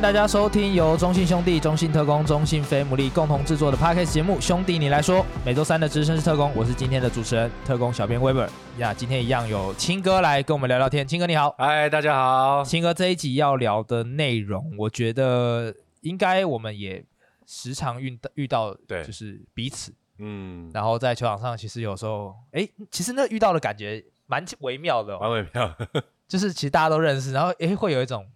[0.00, 5.18] 迎大家收听由中信兄弟、中信特工、中信飞姆利共同制作的 Podcast 节目《兄弟你来说》。
[5.44, 8.94] 每周三的资深是特工，我是今天的主持人特工小编 Weber 呀。
[8.94, 11.06] 今天一样有青哥来跟我们聊聊天。
[11.06, 12.64] 青哥你好，嗨，大家好。
[12.64, 17.04] 青哥这一集要聊的内容，我觉得应该我们也
[17.46, 25.76] 时常遇到遇到，对，就是彼此，嗯，然后在球场上，其实有时候，哎，其实那遇到的感觉蛮微妙的，蛮微妙，
[26.26, 28.26] 就是其实大家都认识，然后哎，会有一种。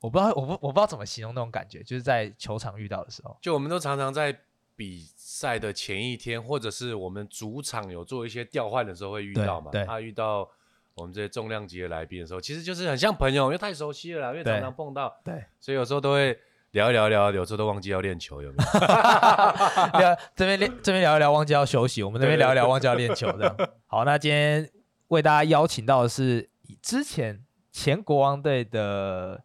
[0.00, 4.36] 我不知道，我不我不知道怎么形容那种感觉，就是在球场遇到的时候，就我们都常常在
[4.76, 9.72] 比赛的前一天，或者是我们主场有做一些调换的时候会遇到嘛。
[9.84, 10.48] 他遇到
[10.94, 15.12] 我们这些重量级的来宾的时候，其实就是很像朋友，因为太熟悉了啦，因为常常碰到。
[15.24, 16.38] 对，所以有时候都会
[16.70, 18.78] 聊一聊聊，有时候都忘记要练球，有没有？
[19.98, 23.56] 聊这边练这边聊一聊，忘记要休息；我们这边聊一聊，忘记要练球，这样。
[23.88, 24.70] 好，那今天
[25.08, 26.48] 为大家邀请到的是
[26.80, 29.42] 之前前国王队的。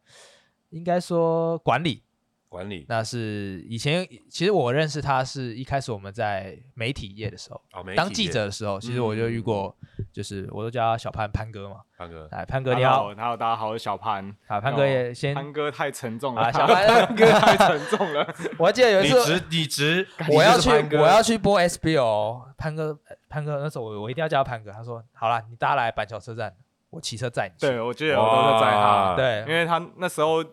[0.74, 2.02] 应该说管理，
[2.50, 2.84] 管理。
[2.90, 22.98] 那是以前，其实我认识他是一开始我们在媒体业的时候，哦、当记者的时候，其实我就遇过，嗯、就是我都叫他小潘潘哥嘛，潘哥，哎，潘哥你好，你好，大家好，我是小潘，好，潘哥也先，潘哥太沉重了，啊， 小潘哥 太沉重了， 我还记得有一次，你直，你直，我要去，我要去播 SBO，潘哥，
[23.30, 26.52] 潘哥那时候我我一定要叫他潘哥，他说好了，你大家来板桥车站，
[26.90, 30.44] 我骑车载你，对，我记得我都是载他，对，因为他那时候。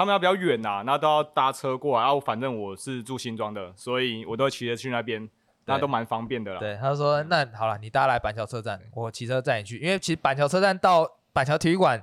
[0.00, 2.04] 他们要比较远呐，那都要搭车过来。
[2.04, 5.28] 然后反正我是住新庄的，所以我都骑着去那边，
[5.66, 6.58] 那都蛮方便的啦。
[6.58, 9.76] 对，他说那好了，你搭来板桥车站，我骑车载你去。
[9.76, 12.02] 因为其实板桥车站到板桥体育馆。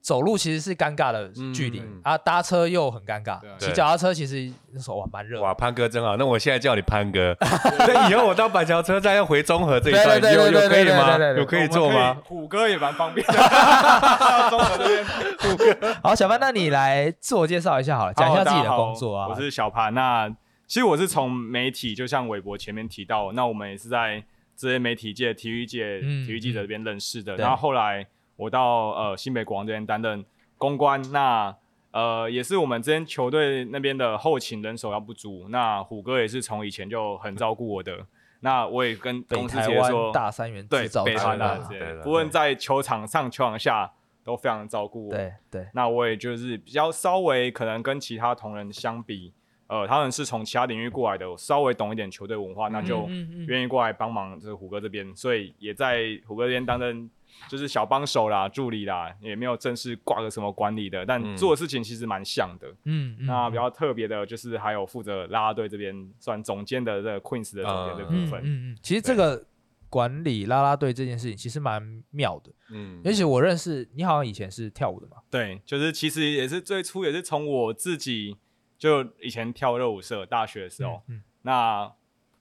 [0.00, 3.38] 走路其实是尴尬的距离、嗯、啊，搭车又很尴尬。
[3.58, 5.40] 骑脚踏车其实那时候哇蛮热。
[5.42, 7.36] 哇，潘哥真好，那我现在叫你潘哥。
[7.86, 11.18] 那以后我到板桥车站要回中和这一段，有有可以吗？
[11.36, 12.16] 有可以坐吗？
[12.24, 13.32] 虎哥也蛮方便的。
[13.34, 15.04] 到中和这边，
[15.38, 15.94] 虎哥。
[16.02, 19.28] 好，小潘，那你来自我介绍一下好了，讲一下自己的工作啊。
[19.28, 20.26] 我是小潘，那
[20.66, 24.24] 其实我是从媒体，就像韦博前面提到，那我们也是在
[24.56, 28.06] 这些媒体界、体育界、体育记者这边认识的，嗯、然后后来。
[28.40, 30.24] 我到呃新北国王这边担任
[30.56, 31.54] 公关，那
[31.90, 38.06] 呃也是我们这边球队那边的后勤人手要不足，那虎哥也是从以前就很照顾我的，
[38.40, 41.58] 那我也跟公司直接说，大三元对，北台湾大
[42.02, 43.92] 不论在球场上、球场下
[44.24, 45.10] 都非常照顾我。
[45.10, 49.34] 对对，那我也就是比较稍微可能跟其他同仁相比，
[49.66, 53.06] 呃，他们是从其他领域过来的，我稍微懂一点球队文化，那就
[53.46, 57.10] 愿意过来帮忙这个虎哥这边，所以也在虎哥这边担任。
[57.48, 62.68] 就是小帮手啦，助理啦，也没有正式挂个什么管理的，但做的事情其实蛮像的。
[62.84, 68.40] 嗯，那比较特别的就是还有负责啦啦队这边算总监的这个 Queens 的总监这部分。
[68.44, 69.44] 嗯嗯，其实这个
[69.88, 72.52] 管理啦啦队这件事情其实蛮妙的。
[72.70, 75.16] 嗯，而且我认识你好像以前是跳舞的嘛？
[75.30, 78.36] 对，就是其实也是最初也是从我自己
[78.78, 81.90] 就以前跳热舞社，大学的时候，嗯，那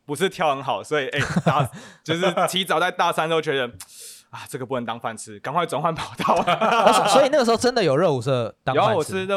[0.05, 1.71] 不是跳很好，所以哎，大
[2.05, 3.73] 就是提早在大三都觉得。
[4.29, 6.35] 啊，这个不能当饭吃，赶快转换跑道。
[7.09, 9.27] 所以那个时候真的有热舞社当饭吃。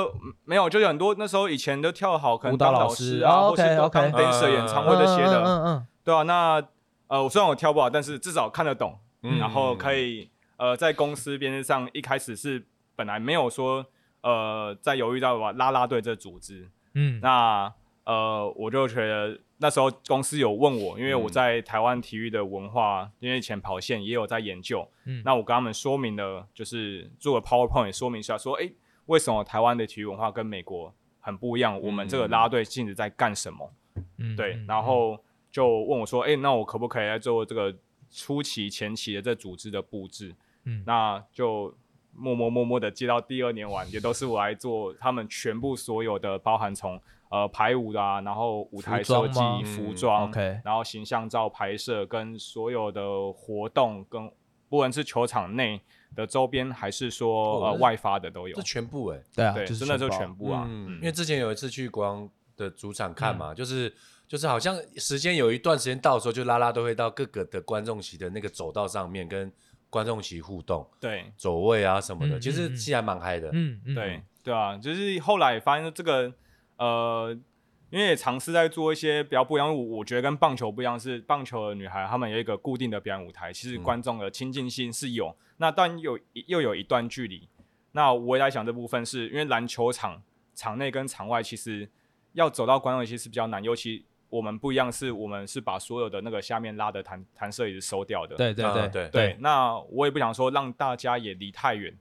[0.45, 5.43] 没有，就有很多那时候以前都跳好，可能当老师啊，或是当 dancer 演唱会这些的。
[5.43, 5.87] 嗯嗯。
[6.05, 6.63] 对啊，那
[7.07, 8.99] 呃，我虽然我跳不好，但是至少看得懂，
[9.41, 13.87] 然后可以呃，在公司编制上一开始是本来没有说
[14.21, 16.69] 呃，在犹豫到吧啦啦队这组织。
[16.95, 17.19] 嗯。
[17.23, 17.73] 那
[18.05, 19.39] 呃，我就觉得。
[19.63, 24.87] 那时候公司有问我，因为我在台湾体育的文化，嗯、因为以前跑线也有在研究。
[25.05, 28.73] 嗯，那我跟他们说明了，就是做个 PowerPoint 也说明一下，说，哎、欸，
[29.07, 31.77] 为什么台湾的体育文化跟美国很不一样？
[31.77, 33.73] 嗯、我们这个啦啦队性质在干什么？
[34.19, 35.17] 嗯，对，然后
[35.53, 37.73] 就问我说，哎、欸，那我可不可以来做这个
[38.11, 40.35] 初期、前期的这组织的布置？
[40.65, 41.73] 嗯，那就
[42.13, 47.01] 默默默默的接到第二年完，也都是我来做他们全部所有的，包含从。
[47.33, 54.31] 呃，排舞的啊，然后舞台设计、服装，OK，然后形象照拍摄，跟所有的活动，跟
[54.69, 55.81] 不管是球场内
[56.15, 58.61] 的周边，还是说呃外发的都有，这。
[58.61, 60.69] 全部哎，对啊，对，真的就全部啊。
[60.69, 63.91] 因为之前有一次去国王的主场看嘛，就是
[64.29, 69.51] 就是好像时间有一段时间到的时候，就拉拉都会到各个的观众席的那个走道上面跟
[69.89, 76.31] 观众席互动，对，走位啊什么的，其实其实还蛮嗨的，嗯，对，对啊，就是后来发现这个。
[76.77, 77.37] 呃，
[77.91, 87.49] 因为也尝试在做一些比较不一样，我我觉得跟棒球不一样，是棒球的女孩她们有一个固定的表演舞台，其实观众的亲近性是有，嗯、那但有又有一段距离。
[87.93, 90.23] 那我也在想这部分是因为篮球场
[90.55, 91.89] 场内跟场外其实
[92.33, 98.35] 要走到观众席是比较难，尤其我们不一样，是我们是把所有的那个下面拉的弹弹射椅子收掉的。
[98.37, 101.97] 对对对对，对，对，那我也不想说让大家也离太远，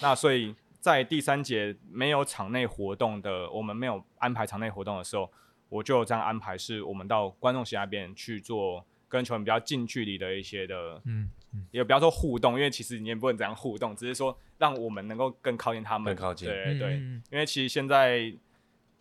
[0.00, 0.54] 那所以。
[0.82, 5.30] 在第三节没有场内活动的，我们没有安排场内活动的时候，
[5.68, 16.94] 我就这样安排，是我们到观众席那边去做跟球员比较近距离的一些的，嗯，嗯也不要说互动，因为其实你也不能怎样互动，只是说让我们能够更靠近他们，更靠近，对对，
[17.30, 18.34] 因为其实现在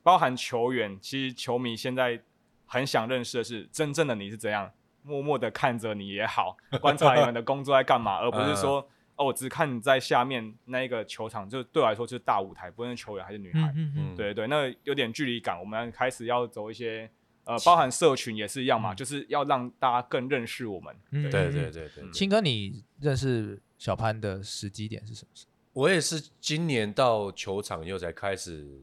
[0.04, 2.22] 包含球员，其实球迷现在
[2.68, 8.88] 很想认识的是真正的你是怎样，默默的看着你也好，观察你们的工作在干嘛， 而不是说。
[9.22, 15.60] 哦，我只看你在下面那一个球场，就对我来说就是大舞台，不论是球员还是女孩，嗯嗯对对，那有点距离感。
[15.60, 17.08] 我们开始要走一些，
[17.44, 20.96] 呃，包含社群也是一样嘛，嗯、就是要让大家更认识我们。
[21.12, 25.52] 对对对对，青哥，你认识小潘的时机点是什么时候？
[25.74, 28.82] 我也是今年到球场以后才开始，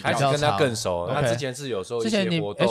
[0.00, 1.08] 开始跟他更熟。
[1.12, 2.66] 他之前是有时候一些活动。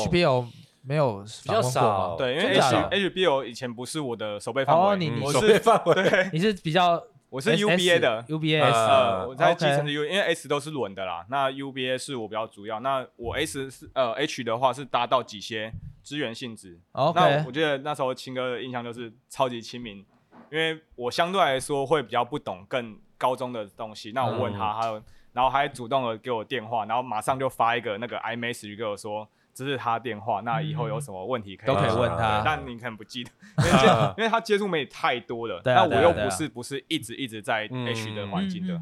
[0.83, 8.25] 没有比较少，对，因为 H H B O 以前不是我的守备范围，哦，你你守备范围，对，你是比较， 我是 U B A 的。
[8.27, 20.03] U B A，呃，我在继承的 U，因为 S 都是轮的啦，那 U B A 是我比较主要，那我 S 是呃 H 的话是搭到几些资源性质，那我觉得那时候青哥的印象就是超级亲民，
[20.51, 25.01] 因为我相对来说会比较不懂更高中的东西，那我问他，还有，
[25.33, 29.29] 然后还主动的给我电话，然后马上就发一个那个 iMessage 给我说。
[29.53, 38.79] 这是他电话，那以后有什么问题可以都可以问他，但你可能不记得，因为 因为他接触媒体太多了，那我又不是不是一直一直在 H 的环境的，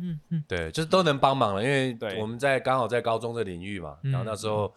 [0.48, 4.74] 对，就是都能帮忙了，因为我们在刚好在高中的领域嘛，然后那时候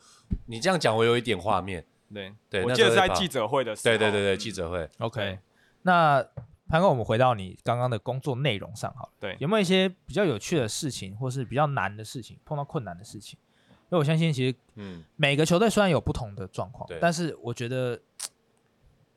[0.46, 5.38] 你这样讲，我有一点画面，对对，我记得是在记者会的时候，对对对对，记者会，OK，
[5.82, 6.24] 那
[6.68, 13.38] 潘哥，我们回到你刚刚的工作内容上好了，对，有没有一些比较有趣的事情，或是比较难的事情，碰到困难的事情？
[13.92, 18.00] 因为我相信，其实，嗯，每个球队虽然有不同的状况，但是我觉得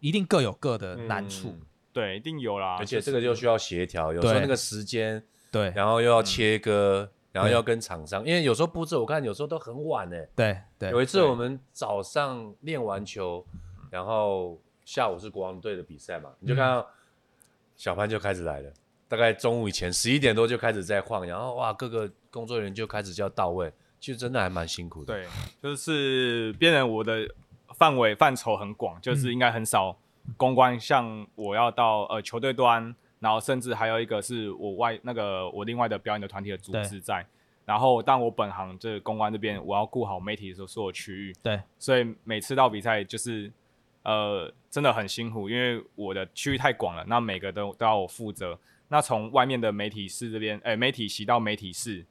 [0.01, 1.56] 一定各有各的难处，
[1.94, 2.75] 对，一定有啦。
[2.77, 10.18] 而且这个就需要协调，有时候那个时间，对，然后又要切割，然后要跟厂商，因为有时候布置我看有时候都很晚呢。
[10.36, 10.89] 对对。
[10.89, 13.45] 有一次我们早上练完球，
[13.89, 16.86] 然后下午是国王队的比赛嘛，你就看到
[17.78, 18.69] 小潘就开始来了，
[19.07, 23.71] 大概中午以前十一点多就开始在晃，然后哇，各个工作人员就开始就要到位。
[24.00, 25.13] 其实真的还蛮辛苦的。
[25.13, 25.27] 对，
[25.62, 27.27] 就是变成我的
[27.74, 29.97] 范围范畴很广，就是应该很少
[30.38, 37.25] 公关，像我要到呃球队端，然后甚至还有一个是我外那个我另外的表演的团体的组织在，
[37.65, 41.33] 然后但我本行这个公关这边，我要顾好媒体的时候所有区域。
[41.42, 43.51] 对，所以每次到比赛就是
[44.03, 48.59] 呃真的很辛苦，因为我的区域太广了，那每个都都要我负责。
[48.89, 52.06] 那从外面的媒体室这边，哎、欸，媒体席到媒体室。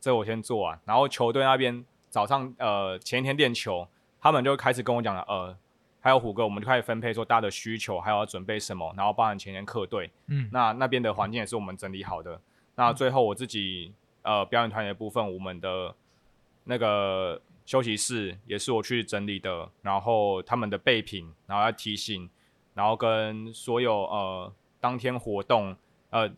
[0.00, 3.86] 这我先做完，然后球队那边早上呃前一天练球，
[4.20, 5.56] 他们就开始跟我讲了，呃，
[6.00, 12.40] 还有虎哥，我们就开始分配说大家的需求，还有要准备什么，然后包含前天客队，嗯，那那边的环境也是我们整理好的。
[12.76, 13.92] 那最后我自己
[14.22, 15.94] 呃表演团的部分，我们的
[16.64, 22.30] 那个休息室也是我去整理的，然后他们的备品，然后要提醒，
[22.74, 25.76] 然后跟所有呃当天活动
[26.10, 26.30] 呃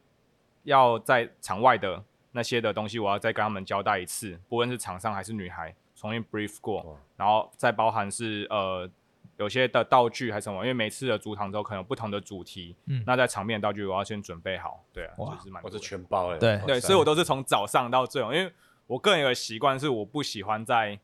[0.62, 2.03] 要在场外的。
[2.32, 8.88] 那些的东西我要再跟他们交代一次，不论是厂商还是女孩，重新 brief 过，然后再包含是呃
[9.37, 18.52] 有些的道具还是什么，因为每次的主场都可能有不同的主题，嗯，那在场面的道具我要先准备好，对啊，就是蛮，我是全包的，对对，所以我都是从早上到最后，因为
[18.87, 21.00] 我个人有个习惯是我不喜欢在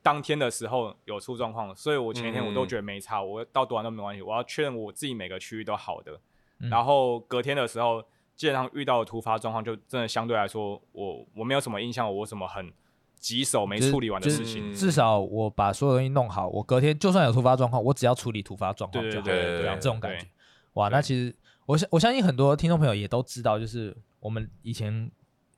[0.00, 6.20] 当天的时候有出状况，所以我前一天我都觉得没差，嗯、我到多晚都没关系，我要确认我自己每个区域都好的，
[6.60, 8.04] 嗯、然后隔天的时候。
[8.36, 12.72] 基本上遇到的突发状况，就真的相对来说，我我没有什么印象，我什么很
[13.20, 14.74] 棘手没处理完的事情。
[14.74, 19.24] 至少我把所有东西弄好，我隔天就算有突发状况，我只要处理突发状况就好。
[19.24, 20.26] 对对对，这种感觉。
[20.72, 21.32] 哇，那其实
[21.66, 25.10] 我相我相信很多听众朋友也都知道，就是我们以前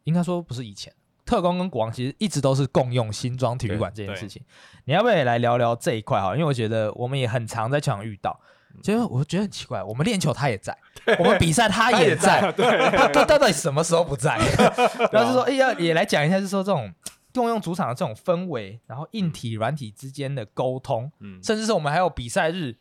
[0.03, 0.93] 应该说不是以前，
[1.25, 4.43] 特工跟国王其实一直都是共用新庄体育馆这件事情。
[4.85, 6.35] 你要不要也来聊聊这一块哈？
[6.35, 8.39] 因为我觉得我们也很常在场遇到。
[8.83, 10.77] 其实我觉得很奇怪，我们练球他也在，
[11.19, 14.37] 我们比赛他也在，他 他到底什么时候不在？
[15.13, 16.93] 然后就说，哎呀，也来讲一下，就是说这种
[17.33, 22.77] 共用主场的这种氛围，然后硬体软体之间的沟通，嗯，甚至是我们还有比赛日，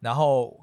[0.00, 0.60] 然后，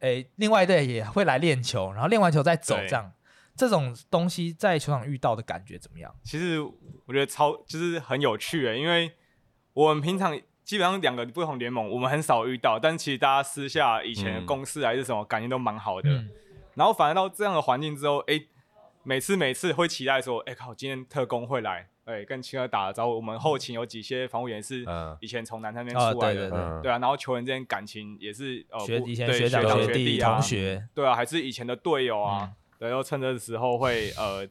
[0.00, 3.12] 哎，另外一队也会来练球，然后练完球再走，这样，对
[3.56, 6.14] 这种东西在球场遇到的感觉怎么样？
[6.24, 9.12] 其实我觉得超就是很有趣诶，因为
[9.72, 10.38] 我们平常。
[10.70, 16.08] 基本上两个不同联盟，我们很少遇到，但是其实大家私下以前的公司还是什么感情都蛮好的。
[16.08, 16.30] 嗯、
[16.76, 18.46] 然后反而到这样的环境之后，哎、欸，
[19.02, 23.16] 每次每次会期待说，哎、欸、靠，今天特工会来，哎、欸，跟青儿打了招呼。
[23.16, 24.86] 我们后勤有几些防务员是
[25.18, 26.98] 以前从南山那边出来的，嗯哦、对，对，对，对啊。
[27.00, 32.44] 然后球员之间感情也是呃，学以前学长学弟啊，同学，对啊，还是以前的队友啊。
[32.44, 34.46] 嗯、对，然后趁这个时候会呃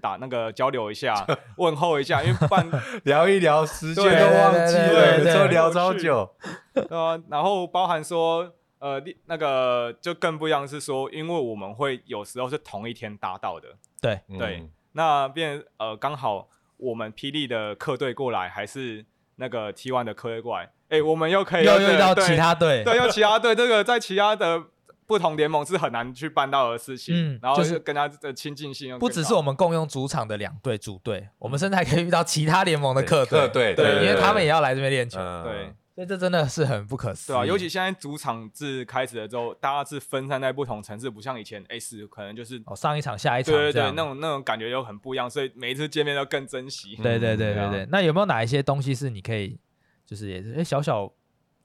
[0.00, 2.66] 打那个交流一下， 问候一下，因为办
[3.04, 6.34] 聊一聊，时间都忘记了，就聊超久。
[6.74, 13.68] 对啊，然后包含说，呃，那个就更不一样是说，因为我们会有时候是同一天搭到的，
[14.00, 19.04] 对对，嗯、那变呃刚好我们霹雳的客队过来，还是
[19.36, 24.64] 那个 T1 的客队过来，哎、欸，我们又可以又遇到其他队，对，又其他队，这个在其他的。
[25.10, 47.88] 不同联盟是很难去办到的事情，嗯，然后就是跟他的亲近性，不只是我们共用主场的两队组队，我们甚至还可以遇到其他联盟的客队，对对，因为他们也要来这边练球，对，所以这真的是很不可思议，对啊，尤其现在主场制开始了之后，大家是分散在不同城市，不像以前 S 可能就是哦上一场下一场，对对对，那种那种感觉又很不一样，所以每一次见面都更珍惜，对对对对对。
[47.90, 49.58] 那有没有哪一些东西是你可以，
[50.06, 51.12] 就是也是哎小小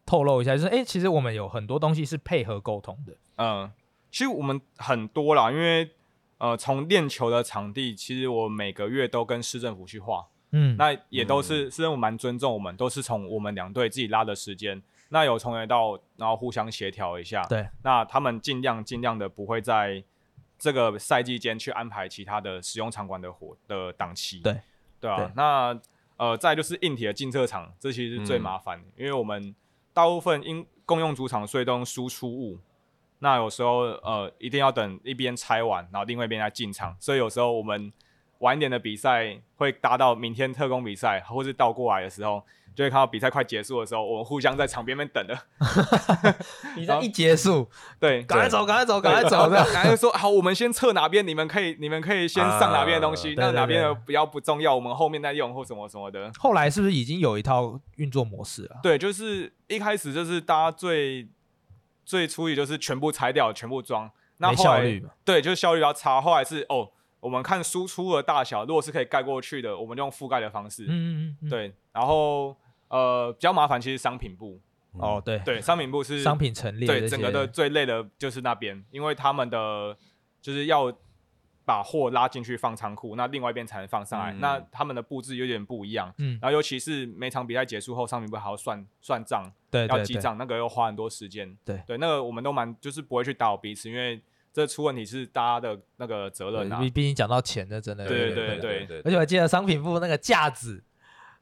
[0.05, 3.71] 透露一下，就是哎其实我们有很多东西是配合沟通的，嗯。
[4.11, 5.91] 其实我们很多啦，因为
[6.37, 20.01] 呃，从练球的场地，其实我每个月都跟市政府去画，嗯，那也都是市政府蛮尊重我们，都是从我们两队自己拉的时间，那有从来到，然后互相协调一下，对，那他们尽量尽量的不会在
[20.57, 24.61] 这个赛季间去安排其他的使用场馆的活的档期，对，
[25.01, 25.31] 对啊，对。
[25.35, 25.77] 那
[26.15, 29.53] 呃，再就是硬体的进车场，这其实是最麻烦的，嗯，因为我们
[29.95, 32.59] 大部分因共用主场，所以都用输出物。
[33.19, 37.91] 那有时候呃，一定要等一边拆完，然后另外一边再进场，所以有时候我们
[38.39, 42.43] 晚一点的比赛会搭到明天特工比赛，或是倒过来的时候，
[42.75, 45.35] 就会看到比赛快结束的时候，我们互相在场边边等的。
[46.75, 56.31] 比赛一结束， 对，赶快走，赶快走，赶快走，这样，然后说好，我们先测哪边，你们可以，你们可以先上哪边的东西，那、uh, 哪边的比较不重要，我们后面再用或什么什么的。
[56.37, 58.79] 后来是不是已经有一套运作模式了？
[58.83, 61.27] 对，就是一开始就是大家最。
[62.07, 64.07] 最初也就是全部拆掉，全部装。
[64.37, 66.21] 那后来对，就是效率比较差。
[66.21, 66.87] 后来是哦，
[67.19, 70.83] 我们看输出的大小，如果是可以盖过去的，我们就用覆盖的方式。
[70.83, 71.49] 嗯嗯嗯。
[71.49, 72.55] 对，然后
[72.89, 74.59] 呃比较麻烦，其实商品部。
[74.93, 76.87] 哦，对对，商品部是商品陈列。
[76.87, 79.97] 对，整个的最累的就是那边，因为他们的
[80.41, 80.95] 就是要。
[81.67, 84.31] 把货拉进去放仓库，那另外一边才能放上来。
[84.31, 94.21] 嗯、那他们的布置有点不一样，嗯，然后尤其是每场比赛结束后，商品部还要算算账，对，要记账，那个要花很多时间，对对，那个我们都蛮就是不会去打扰彼此，因为
[94.53, 96.79] 这出问题是大家的那个责任啊。
[96.79, 100.83] 毕毕竟讲到钱，那真的对对对对，对，对，而且我记得商品部那个架子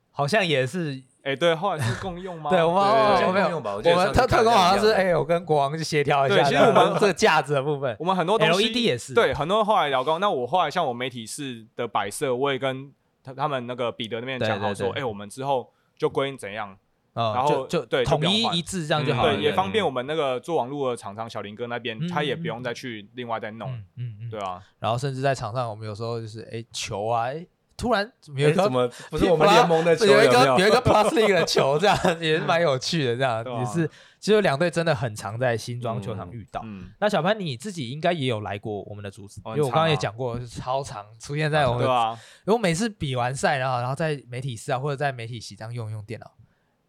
[0.10, 1.04] 好像也是。
[1.24, 2.50] 哎、欸，对，后来是共用吗？
[2.52, 6.36] 对，我们我们有，我们特特工好像是，哎、欸，我跟国王去协调一下。
[6.36, 9.14] 对，其实我们这个架子的部分， 我们很多东西 LED 也是。
[9.14, 12.92] 对，很多后来聊工，那我后来像我媒体室的摆设，我也跟
[13.24, 16.78] 他他们那个彼得那边讲好说，哎、欸，我们之后就规定怎样，
[17.14, 19.34] 嗯、然后就对统一一致这样就好了。
[19.34, 23.72] 对，也方便我们那个做网络的厂商小林哥那边，他也不用再去另外再弄。
[23.96, 24.62] 嗯嗯，对啊。
[24.78, 27.46] 然后甚至在场上，我们有时候就是，哎，球啊，哎。
[27.76, 33.16] 突然有一个、欸、什么不是我们 联盟的球，有一个有一个 Plus League 的球，这样 也是蛮有趣的。
[33.16, 33.90] 这样也是，
[34.20, 36.62] 其实两队真的很常在新庄球场遇到。
[36.64, 41.84] 嗯嗯、那小潘你自己应该也有来过我们的主场，因为我刚刚也讲过，超常出现在我们。
[41.84, 42.18] 对啊。
[42.46, 46.32] 因为每次比完赛，然后然后在媒体室啊，或者在媒体席上用用电脑，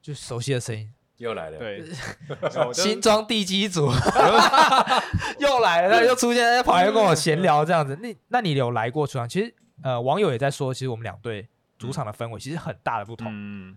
[0.03, 1.59] 就熟悉的声音又来了。
[1.59, 1.83] 对，
[2.75, 3.91] 新庄地基组
[5.39, 7.99] 又来了，又出现在，跑来跟我闲聊这样子。
[8.03, 9.29] 那那你有来过球场？
[9.29, 9.55] 其实。
[9.85, 13.29] 呃，网友也在说，其实我们两队主场的氛围其实很大的不同。
[13.31, 13.77] 嗯，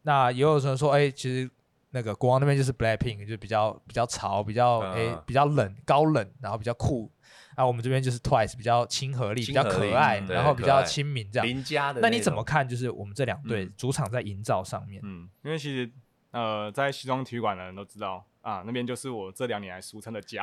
[0.00, 1.50] 那也有人说，哎、欸，其实
[1.90, 7.12] 那个国王那边就是 Blackpink，就比较比较潮，比较哎、欸、比较冷高冷，然后比较酷。
[7.54, 11.46] 啊我们这边就是 Twice，比较亲和力，比较可爱，然后比较亲民这样。
[11.46, 12.00] 邻家的。
[12.00, 12.66] 那你怎么看？
[12.66, 15.02] 就是我们这两队主场在营造上面？
[15.04, 15.92] 嗯，因为其实
[16.30, 18.24] 呃，在西装体育馆的人都知道。
[18.42, 20.42] 啊，那边就是我这两年来俗称的家，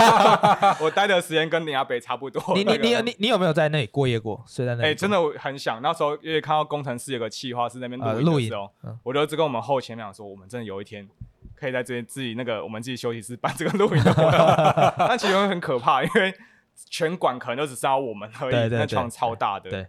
[0.78, 2.54] 我待的时间跟林阿北差不多。
[2.54, 4.44] 你你你有你你有没有在那里过夜过？
[4.46, 4.84] 睡在那里？
[4.84, 5.80] 哎、欸，真的很想。
[5.80, 11.08] 那时候因为看到工程师有个企划是那边录影的时候，呃嗯、我就一直跟我们后前讲说，我们真的有一天
[11.54, 14.94] 可以在这边自己那个我们自己休息室办这个录影的活动。
[15.08, 16.34] 但其实很可怕，因为
[16.90, 19.86] 全馆可能就只剩下我们而已，那场超大的，对对，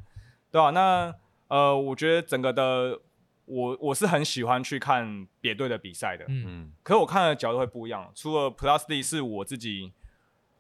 [0.54, 1.14] 对啊，那
[1.50, 3.02] 呃，我觉得整个的。
[3.46, 8.12] 我我是很喜欢去看别队的比赛的，嗯，可是我看的角度会不一样。
[8.16, 9.94] 除了 Plus D 是我自己，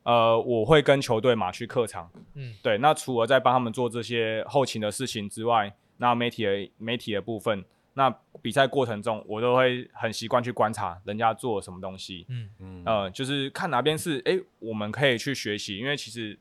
[0.03, 2.77] 呃，我会跟球队嘛去客场，嗯，对。
[2.77, 7.65] 那除了在帮他们做这些后勤的事情之外，那媒体的媒体的部分，
[7.95, 8.09] 那
[8.41, 16.37] 比赛过程中我都会很习惯去观察人家做什么东西，嗯嗯，呃，就是看哪边是哎、欸、我们可以去学习，因为其实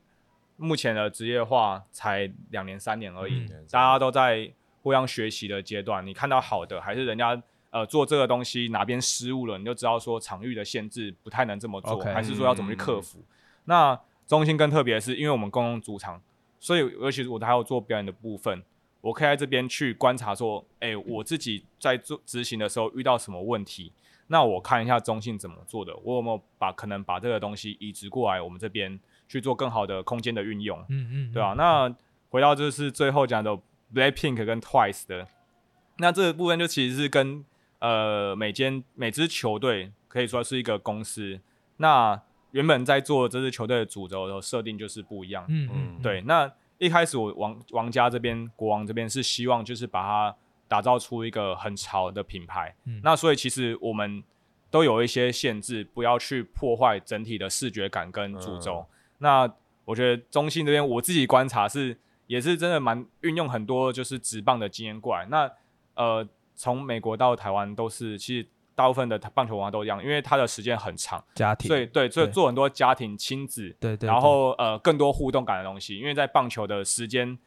[0.57, 4.53] 目前的职业化才两年三年而已，嗯、大家都在。
[4.85, 12.13] 互相学习的阶段，你看到好的，还是人家呃做这个东西哪边失误了，你就知道说场域的限制不太能这么做，Okay.
[12.13, 13.17] 还是说要怎么去克服？
[13.17, 13.25] 嗯、
[13.63, 16.21] 那中心更特别的是，因为我们共用主场，
[16.59, 18.61] 所以尤其是我还有做表演的部分，
[19.01, 23.91] 我可以在这边去观察说，哎、欸，我自己在做执行的时候遇到什么问题，
[24.27, 31.53] 那我看一下中信怎么做的，我有没有把可能把这个东西移植过来我们这边去做更好的空间的运用，嗯，嗯嗯，对吧、啊？
[31.55, 31.95] 那
[32.29, 33.57] 回到就是最后讲的
[33.95, 35.27] Blackpink 跟 Twice 的，
[35.97, 37.43] 那这个部分就其实是跟
[37.79, 41.39] 呃每间每支球队可以说是一个公司，
[41.77, 42.21] 那。
[42.51, 45.43] 原本在做这支球队的主轴的，设定就是不一样。
[45.49, 46.21] 嗯嗯，对。
[46.21, 50.35] 那一开始我王王家这边国王这边是希望就是把它
[50.65, 52.73] 打造出一个很潮的品牌。
[52.85, 53.01] 嗯。
[53.03, 54.23] 那所以其实我们
[54.71, 58.87] 都有一些限制，不要去破坏整体的视觉感跟主轴。
[58.89, 58.95] 嗯。
[59.17, 65.25] 那我觉得中信这边我自己观察是也是真的蛮运用很多就是职棒的经验过来。
[65.25, 65.51] 那
[65.95, 68.47] 呃从美国到台湾都是其实。
[68.77, 77.39] 大部分的棒球文化都一样，因为它的时间很长，家庭，所以对，所以做很多家庭亲子，对对，然后呃更多互动感的东西，因为在棒球的时间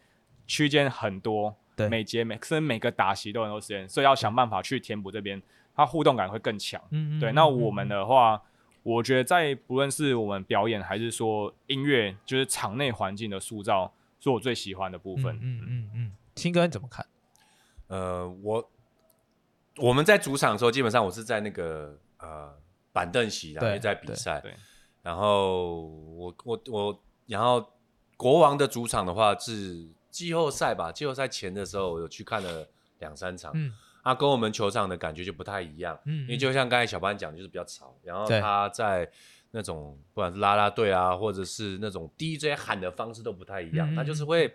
[0.47, 5.43] 区间很多，对，每节每甚至每个打席都很多时间，所以要想办法去填补这边，
[5.77, 6.81] 它互动感会更强。
[6.93, 7.31] 嗯嗯，对。
[7.33, 8.41] 那我们的话，
[8.83, 13.93] 我觉得在不论是我们表演还是说音乐，就是场内环境的塑造，
[14.29, 15.37] 是我最喜欢的部分。
[15.41, 17.07] 嗯嗯嗯，清哥你怎么看？
[17.89, 18.71] 呃，我。
[19.81, 22.53] 我们在主场的时候，基本上我是在那个呃
[22.93, 24.41] 板凳席，然后在比赛。
[24.41, 24.53] 对
[25.03, 27.65] 然后我我我，然后
[28.17, 30.91] 国王的主场的话是季后赛吧？
[30.91, 32.67] 季后赛前的时候，我有去看了
[32.99, 33.53] 两三场。
[33.55, 35.97] 嗯，啊，跟我们球场的感觉就不太一样。
[36.07, 37.97] 嗯，因为就像刚才小班讲，就是比较吵。
[38.03, 39.09] 然后他在
[39.51, 43.95] 那种不管是啦啦队啊，或者是那种 DJ 喊的方式都不太一样。
[43.95, 44.55] 他就是会。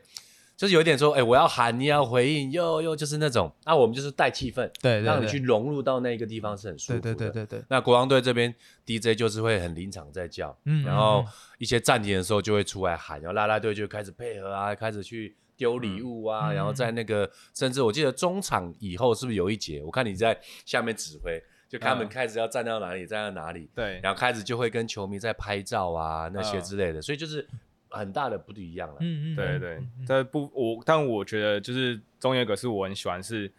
[0.56, 7.02] 就是有点说，哎、欸，我要喊，你要回应，又又就是那种，那、啊、我们就是带气氛，对，让你去融入到那个地方是很舒服的。
[7.02, 7.66] 对对对对对。
[7.70, 8.54] 那国王队这边
[8.86, 11.25] DJ 就是会很临场在叫，嗯，然后
[11.58, 21.42] 一些暂停的时候就会出来喊，然后啦啦队就开始配合啊，开始去丢礼物啊，嗯、然后在那个甚至我记得中场以后是不是有一节，我看你在下面指挥，
[21.74, 27.46] 就他们开始要站到哪里，站到哪里，对，然后开始就会跟球迷在拍照啊那些之类的，所以就是。
[27.96, 33.53] 很大的不一样了，嗯嗯，对对，这不我，但我觉得就是中野格是我很喜欢是，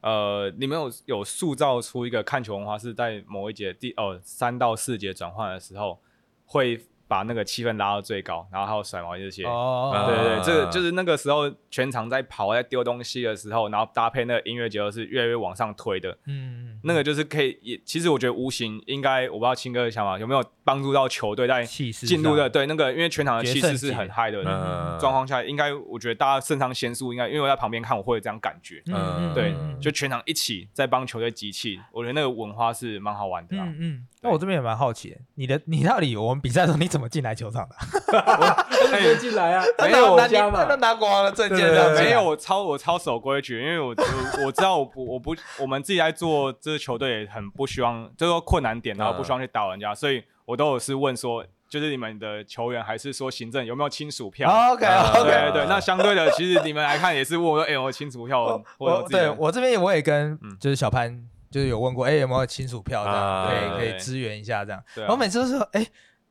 [0.00, 6.00] 呃，你们有有塑造出一个看球文化是在某一节第哦三到四节转换的时候
[6.46, 6.82] 会。
[7.06, 24.42] 把那个气氛拉到最高，然后还有甩毛这些，哦、对对对，这个就是那个时候全场在跑在丢东西的时候，然后搭配那个音乐节奏是越来越往上推的，嗯，那个就是可以也，其实我觉得无形应该，我不知道青哥的想法有没有帮助到球队在进入的，对那个因为全场的气势是很嗨的
[24.98, 34.06] 状况下，应该我觉得大家肾上腺素应该，因为我在旁边看我会有这样感觉，嗯，对，就全场一起在帮球队集气，我觉得那个文化是蛮好玩的，嗯嗯。
[34.24, 37.76] 那我这边也蛮好奇，你的你到底我们比赛的时候你怎么进来球场的？
[38.90, 61.28] 他没进来啊，没有拿家嘛，那拿国王的证件的，没有我超我超守规矩，因为我我我知道我不我不我们自己在做这支球队也很不希望，就是说困难点然后不希望去打人家，所以我都有是问说，就是你们的球员还是说行政有没有亲属票？OK OK 对对，那相对的，其实你们来看也是问我说，哎，我亲属票，我对我这边我也跟就是小潘。
[61.54, 64.84] 就是有问过，哎、欸，有没有亲属票这样，啊、可以可以支援一下这样。
[64.96, 65.88] 然后每次都说，哎、欸，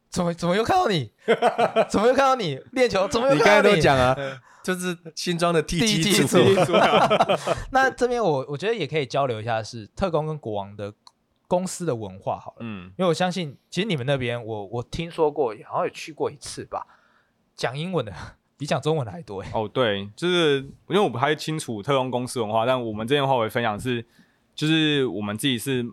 [0.10, 1.10] 怎么怎么又看到你？
[1.90, 3.08] 怎么又看到你练球？
[3.08, 3.76] 怎么又看到你？
[3.80, 4.14] 你刚才都讲啊，
[4.62, 6.38] 就是新装的 T 基主。
[7.72, 10.94] 那这边我我觉得也可以交流一下，是特工跟国王的
[11.48, 12.58] 公司的文化好了。
[12.60, 16.86] 嗯，因为我相信，其实你们那边我我听说过，好像也去过一次吧。
[17.56, 18.12] 讲英文的
[18.58, 19.42] 比讲中文的还多。
[19.54, 20.58] 哦，对，就是
[20.90, 24.06] 因为我不太清楚特工公司文化，但我们这边的话，我会分享是。
[24.56, 25.86] 就是我们自己是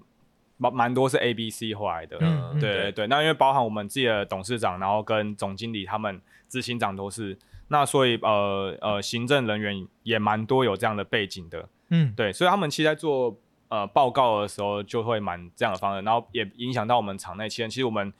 [0.57, 3.07] 蛮蛮多是 A B C 回来的，嗯、对对对。
[3.07, 12.33] 那因为包含我们自己的董事长，然后跟总经理他们执行长都是，那所以呃呃行政人员也蛮多有这样的背景的，嗯，对。
[12.33, 13.35] 所以他们其实在做
[13.69, 17.69] 呃报告的时候就会蛮这样的方式，然后也影响到我们场内气氛。
[17.69, 18.13] 其实我们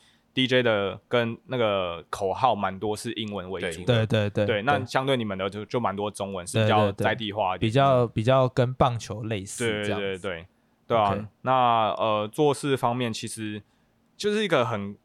[0.47, 4.63] DJ 的跟那个口号蛮多是英文为主的，对对对对。
[4.63, 9.67] 那相对你们的就就蛮多中文，是比较在地化一点，比较比较跟棒球类似。
[9.67, 10.47] 对对对对，
[10.87, 11.15] 对啊。
[11.15, 11.27] Okay.
[11.43, 11.53] 那
[11.93, 13.63] 呃做事方面其实
[14.17, 14.97] 就是一个很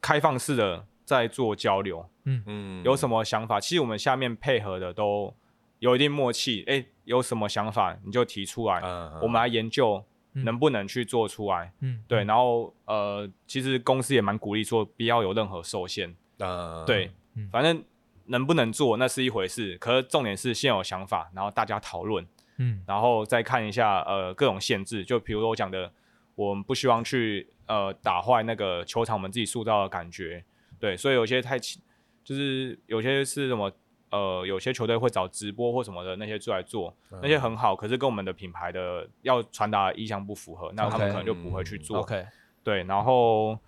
[0.00, 5.34] 开放式的在做交流，嗯嗯，有什么想法，其实我们下面配合的都
[5.78, 10.04] 有一定默契，哎、欸，有什么想法你就提出来，嗯嗯我们来研究。
[10.42, 11.72] 能不能去做出来？
[11.80, 16.14] 嗯，对，然后呃，其实公司也蛮鼓励说，不要有任何受限。
[16.38, 17.82] 呃，对，嗯、反正
[18.26, 22.26] 能不能做那是一回事，可是重点是先有想法，然后大家讨论，
[22.58, 25.92] 嗯，然后再看一下呃各种限制，就比如说我讲的，
[26.34, 30.44] 我们不希望去呃打坏那个球场我们自己塑造的感觉，
[30.80, 33.70] 对，所以有些太就是有些是什么
[34.14, 41.98] 呃，有些球队会找直播或什么的那些出来做，嗯、那些很好，可是跟我们的品牌的要传达的意向不符合，那他们可能就不会去做。
[41.98, 42.24] OK，
[42.62, 43.58] 对，然后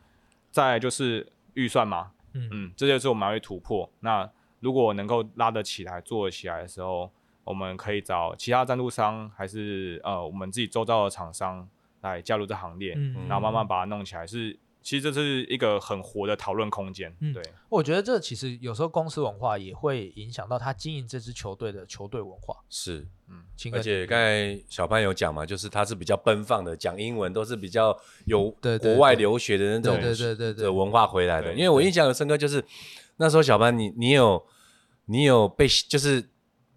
[0.52, 3.90] 再就是预算嘛，嗯嗯，这就是我们要去突破。
[3.98, 4.30] 那
[4.60, 7.10] 如果能够拉得起来、做得起来的时候，
[7.42, 11.68] 我们可以找其他赞助商，还是呃我们自己周遭的厂商
[12.02, 14.56] 来加入这行列，嗯、然后慢慢把它弄起来是。
[14.86, 17.12] 其实这是一个很活的讨论空间。
[17.18, 22.56] 嗯，对，我觉得这其实有时候公司文化也会影响到他经营这支球队的球队文化。
[22.70, 28.48] 是，嗯，而且刚才小潘有讲嘛，就是他是比较奔放的，讲英文都是比较有
[28.80, 31.52] 国外留学的那种对对对的文化回来的。
[31.52, 32.64] 因为我印象很深刻，就是
[33.16, 34.40] 那时候小潘你你有
[35.06, 36.24] 你有被就是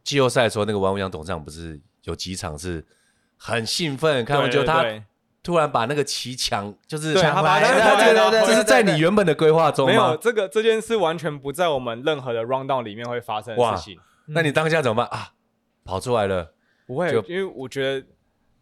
[0.03, 2.83] 季后赛的时候，那个王文洋董事长不是有几场是
[3.37, 4.83] 很兴奋，看完就他。
[5.41, 7.61] 突然把那个骑墙，就是抢来，
[7.97, 9.91] 对对对，这是在你原本的规划中吗？
[9.91, 13.97] 没有，这个这件事完全不在我们任何的 rundown 里面会发生的事情。
[14.27, 15.31] 那你当下怎么办啊？
[15.85, 16.53] 跑出来了，
[16.85, 18.05] 不会，因为我觉得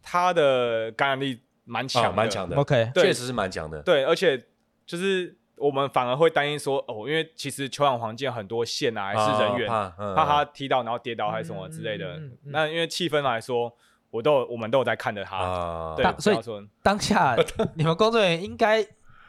[0.00, 2.56] 他的感染力蛮强，蛮强的。
[2.56, 3.82] OK，确实是蛮强的。
[3.82, 4.40] 对，而且
[4.86, 12.18] 就是我们反而会担心说，哦，因为其实球场环境很多线啊，还是人员，怕他踢到然后跌倒还是什么之类的。
[12.44, 13.76] 那因为气氛来说。
[14.10, 16.38] 我都有，我们都有在看着他，啊、对，所以
[16.82, 17.36] 当下
[17.74, 18.86] 你们工作人员应该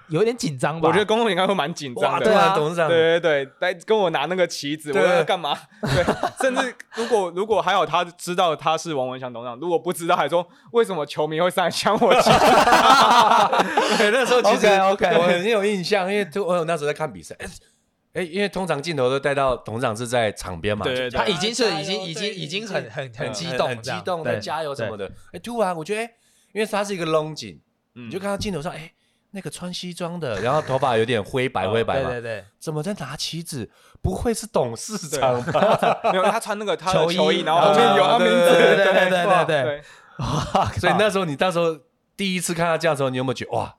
[0.07, 0.87] 有点紧张吧？
[0.87, 5.55] 我觉得工作人员应该会蛮紧张的，对啊，董事长，对对对，来跟我拿那个旗子，我要干嘛？
[5.81, 6.03] 对，
[6.41, 12.29] 甚至如果如果还有他知道他是王文祥董事长，如果不知道，还说为什么球迷会上来抢我旗？
[13.97, 17.35] 对，那时候其实 OK，, okay 我很有印象，因为我有那时候在看比赛。
[18.13, 25.11] 哎，因为通常镜头都带到董事长是在场边嘛，对对对，他已经是已经已经已经很很很激动，很激动在加油什么的。
[25.31, 26.13] 哎，突然我觉得，哎，
[26.53, 27.59] 因为他是一个龙井，
[27.93, 28.91] 你就看到镜头上，哎，
[29.31, 33.69] 那个穿西装的，然后头发有点灰白灰白嘛，对对对，怎么在拿旗子？
[34.01, 35.99] 不会是董事长吧？
[36.11, 39.83] 没有，他穿那个他的球衣，然后后面有他名字，对对对对对。
[40.19, 40.71] 哇！
[40.79, 41.77] 所以那时候你到时候
[42.17, 43.75] 第一次看他这样的时候，你有没有觉得哇？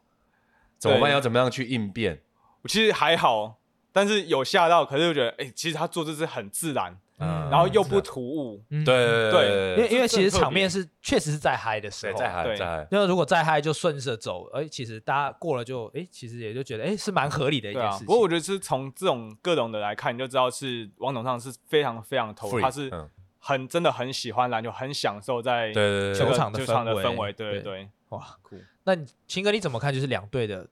[0.78, 1.10] 怎么办？
[1.10, 2.22] 要怎么样去应变？
[2.62, 3.59] 我其实还好。
[3.92, 12.88] 但是有吓到，可是又觉得，哎、欸，其实他做这是很自然，嗯，然后又不突兀，对对对，因为因为其实场面是确实是在嗨的时候，在嗨，在嗨。
[12.90, 18.06] 因为如果再嗨就顺着走，哎，其实大家过了就，哎，其实也就觉得，哎，是蛮合理的一件事情。
[18.06, 22.90] 不过我觉得是从这种各种的来看，你就知道是王总上是非常非常投入，他是
[23.38, 27.62] 很真的很喜欢篮球，很享受在球场的氛围，对对。
[27.62, 28.56] 对，哇，酷。
[28.84, 29.92] 那秦哥你怎么看？
[29.92, 30.68] 就是两队的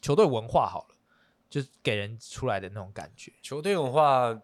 [0.00, 0.91] 球队文化好了。
[1.52, 3.30] 就是给人出来的那种感觉。
[3.42, 4.40] 球队文化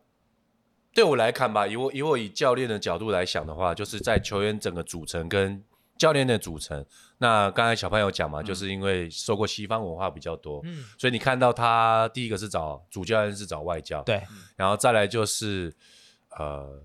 [0.92, 5.64] 对我来看吧，以我以我以教练的角度来想的话，就是在球员整个组成跟
[5.96, 6.84] 教练的组成。
[7.16, 14.22] 那刚才小朋友讲嘛，嗯、就是因为受过西方文化比较多，嗯，所以你看到他第一个是找主教练是找外教，对，
[14.54, 15.74] 然后再来就是
[16.36, 16.78] 呃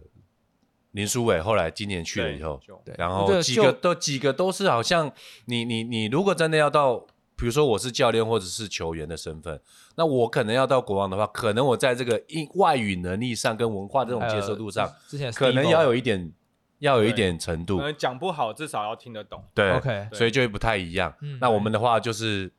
[0.92, 2.62] 林书伟，后来今年去了以后，
[2.98, 5.12] 然后几个都几个都是好像
[5.48, 7.06] 你你你如果真的要到。
[7.44, 9.60] 比如说我是教练或者是球员的身份，
[9.98, 16.32] 那我可能要到国王的话，可能我在这个英外语能力上跟文化这种接受度上，之前可能要有一点，
[16.80, 17.80] 要有一点程度。
[17.80, 19.44] 可能讲不好，至少要听得懂。
[19.54, 21.14] 对，OK，所以就会不太一样。
[21.42, 22.50] 那我们的话就是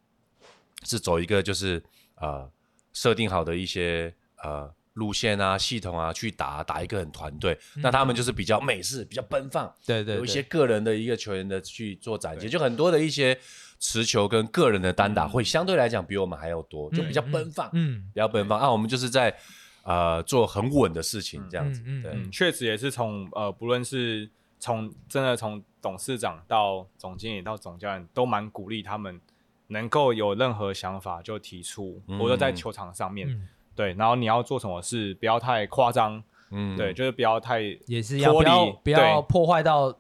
[0.82, 1.82] 是走一个就是
[2.16, 2.46] 呃
[2.92, 7.58] 设定好的一些呃路线啊系统啊去打打一个很团队。
[7.76, 13.38] 那他们就是比较美式，比较奔放，对对，有一些个人的一个球员的去做展现，就很多的一些。
[13.78, 18.58] 持球跟个人的单打会相对来讲比我们还要多，就比较奔放，嗯，比较奔放。
[18.58, 18.70] 啊。
[18.70, 19.36] 我们就是在
[19.82, 29.20] 呃做很稳的事情这样子，对，确实也是从呃不论是从真的从董事长到总经理到总教练，都蛮鼓励他们
[29.66, 33.28] 能够有任何想法就提出，或者在球场上面，
[33.74, 39.94] 对，然后你要做什么事不要太夸张，嗯，对，就是不要太也是要不要不要破坏到。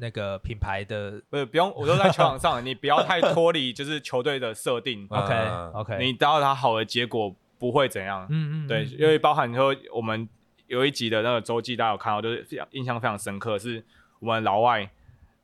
[0.00, 5.06] 那个品牌的不是不用，我都在球场上，你不要太脱离就是球队的设定。
[5.10, 5.34] OK
[5.74, 8.26] OK，你得到他好的结果不会怎样。
[8.30, 10.28] 嗯嗯，对，因为包含说我们
[10.66, 13.82] 有一集的那个周记，大家有看到，就是非常印象非常深刻，是
[14.20, 14.88] 我们老外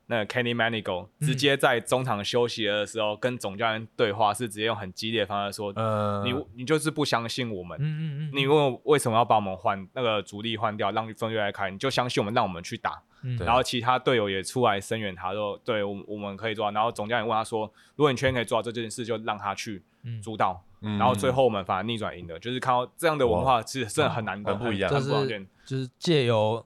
[0.07, 5.73] 那个 Kenny Manigault 直接在中场休息的时候跟总教练对话，是直接用很激烈的方式说
[6.23, 7.77] ：“你你就是不相信我们。
[7.79, 11.71] 嗯嗯嗯，你问我为什么要把我们换那个主力换掉，让分越来开？
[11.71, 13.01] 你就相信我们，让我们去打。”
[13.39, 19.81] 然后其他队友也出来声援他，说：“对，我我们可以做到。”然后总教练问他说：“如果你确定可以做到这件事，就让他去
[20.23, 26.63] 主导。”然后最后我们反而逆转赢的，就是看到这样的文化是真的很难得，很不一样，就是就是借由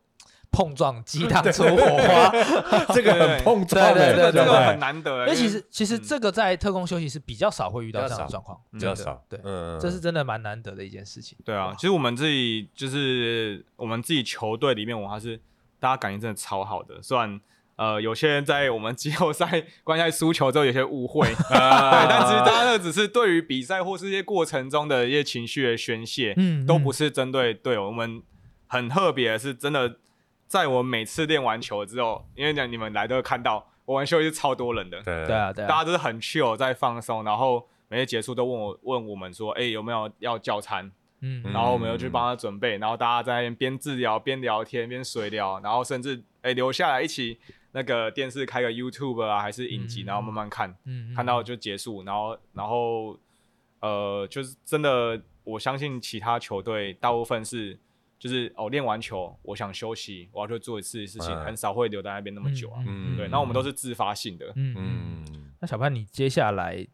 [0.51, 2.31] 碰撞激荡出火花，
[2.93, 5.25] 这个很碰撞，对对对，这个很难得。
[5.25, 9.23] 因为其实其实这个在特工休息是比较少会遇到这样的状况，比较少。
[9.29, 9.39] 对，
[9.79, 11.37] 这是真的蛮难得的一件事情。
[11.45, 15.39] 对啊，其实我们自己就是我们自己球队里面，我还是
[15.79, 16.99] 大家感情真的超好的。
[17.01, 17.39] 虽然
[17.75, 21.57] 呃有些人在我们季后赛关系输球之后有些误会， 对，
[22.09, 27.85] 但其实大家那只是对于比赛或是一些过程中的一些情绪的宣泄，嗯，都不是针对队友。
[27.85, 28.21] 我们
[28.67, 29.97] 很特别的是真的。
[30.49, 40.91] 在我每次练完球之后，因为讲你们来都会看到，我玩休息是超多人的，对啊，对啊，大家都是很 chill 在放松，然后每次结束都问我问我们说，哎、欸，有没有要叫餐？
[41.19, 47.37] 嗯，然后我们又去帮他准备，然后大家在那边边治疗边聊天边水聊，然后甚至哎、欸、留下来一起
[47.73, 53.15] 那个电视开个 YouTube 啊，还是影集，然后慢慢看，嗯，看到就结束，然后然后
[53.81, 57.77] 呃，就是真的，我相信其他球队大部分是。
[58.19, 62.83] 就是哦，练完球，我想休息，我要去做一次事情，很少会留在那边那么久啊。
[62.85, 64.51] 嗯，对，那我们都是自发性的。
[64.55, 65.51] 嗯嗯。
[65.61, 66.85] 那小潘，你接下来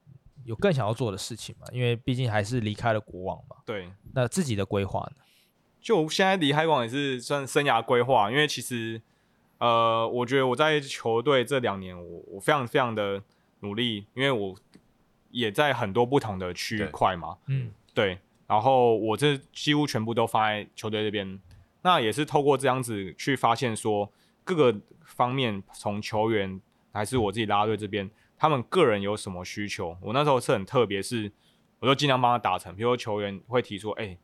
[0.43, 1.65] 有更想要做的事情吗？
[1.71, 3.57] 因为毕竟还是离开了国王嘛。
[3.65, 3.89] 对。
[4.13, 5.23] 那自己的规划呢？
[5.81, 9.01] 就现在离开国王也是算生涯规划，因为其实
[9.57, 13.23] 呃，我觉得我在球队这两年，我我非常非常的
[13.61, 14.55] 努力，因为我
[15.31, 17.37] 也在很多不同的区块嘛。
[17.47, 18.19] 嗯，对。
[18.47, 21.41] 然后我这几乎全部都放在球队这边，
[21.81, 24.11] 那也是透过这样子去发现说
[24.43, 26.61] 各个方面，从球员
[26.93, 29.97] 还是我自己啦啦队这边，他们个人有什么需求。
[29.99, 31.31] 我那时候是很特别，是
[31.79, 32.75] 我就尽量帮他达成。
[32.75, 34.15] 比如说球员会提出，哎，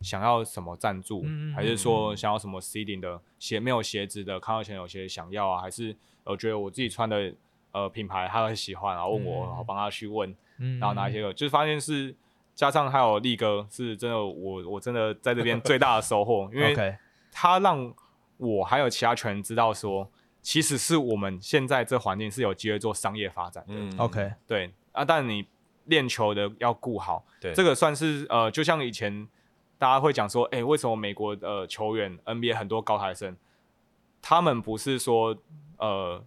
[0.00, 7.30] 想要什么赞助，还是说想要什么 seeding 的鞋没有鞋子的，看到前有些想要啊，还是我觉得我自己穿的
[7.72, 10.34] 呃品牌他很喜欢，然后问我，然后帮他去问，
[10.80, 12.16] 然后拿一些个，就是发现是。
[12.56, 16.96] 加上还有力哥，是真的我，我我真的在这边最大的收获， 因为
[17.30, 17.94] 他让
[18.38, 23.74] 我还有其他球员知道说，其实是我们现在这环境是有机会做商业发展的。
[23.74, 25.46] 嗯，OK，对啊，但你
[25.84, 29.28] 练球的要顾好，对，这个算是呃，就像以前
[29.76, 33.36] 大家会讲说，哎、欸，为什么美国的、呃、球员 NBA 很多高材生，
[34.22, 35.36] 他们不是说
[35.76, 36.24] 呃，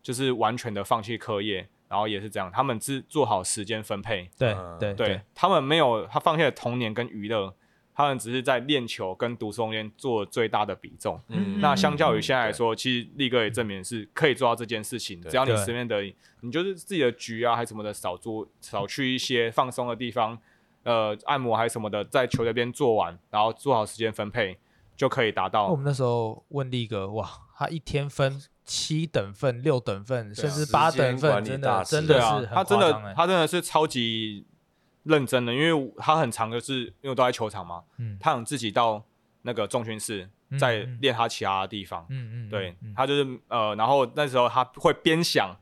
[0.00, 1.68] 就是完全的放弃课业。
[1.88, 7.54] 然后也是这样，他们是做好时间分配，对对对，他们没有他放弃了童年跟娱乐，
[7.94, 11.20] 他们只是在练球跟读书中间做最大的比重。
[11.28, 15.22] 嗯，那相较于现在来说，其实力哥也证明是可以做到这件事情。
[15.22, 16.02] 只要你身边的，
[16.40, 20.36] 你就是自己的局啊，还是什么的，少做少去一些放松的地方，
[20.82, 24.58] 呃，按摩还是什么的，在球队边做完，然后做好时间分配，
[24.96, 25.68] 就可以达到。
[25.68, 28.42] 我们那时候问力哥，哇，他一天分。
[28.66, 34.44] 七等份、六等份，甚至八等份，真的真的是他真的他真的是超级
[35.04, 39.00] 认真的，因为他很长就是因为都在球场嘛，嗯，他想自己到
[39.42, 45.56] 那个重训室再练他其他的地方，嗯嗯，对他就是呃，然后那时候他会边想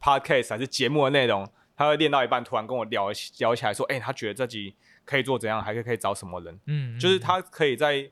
[0.00, 8.10] podcast 还是节目的内容，他会练到一半突然跟我聊聊起来说，哎，他觉得自己可以做怎样，还可以可以找什么人，嗯，就是他可以在。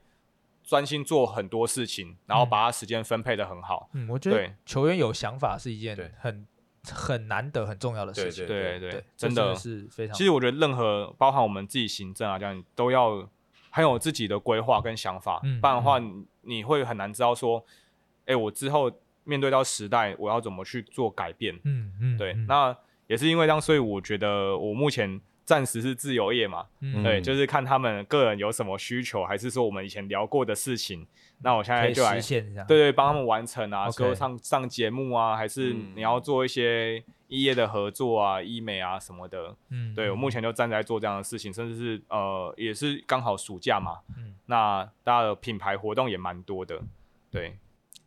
[0.65, 3.89] 专心做很多事情，然后把他时间分配的很好。
[3.93, 6.47] 嗯，我觉得球员有想法是一件很
[6.91, 8.47] 很难得、很重要的事情。
[8.47, 10.17] 对对对，真的是非常。
[10.17, 13.29] 其实我觉得任何包含我们自己行政啊，这样都要
[13.71, 16.01] 很有自己的规划跟想法，不然的话
[16.41, 17.65] 你会很难知道说，
[18.25, 18.91] 哎，我之后
[19.25, 21.55] 面对到时代，我要怎么去做改变。
[21.65, 25.21] 嗯嗯，对，那也是因为这样，所以我觉得我目前。
[25.45, 31.07] 暂时是自由业嘛，嗯、对，就是看他们个人有什么需求，还是说我们以前聊过的事情，
[31.43, 46.81] 那我现在就来，对对，帮他们完成啊，说、嗯、上上节目啊，还是你要做一些医业的合作啊，医美啊什么的，嗯，对我目前就站在做这样的事情，甚至是呃，也是刚好暑假嘛，嗯，那大家的品牌活动也蛮多的，
[47.31, 47.59] 对，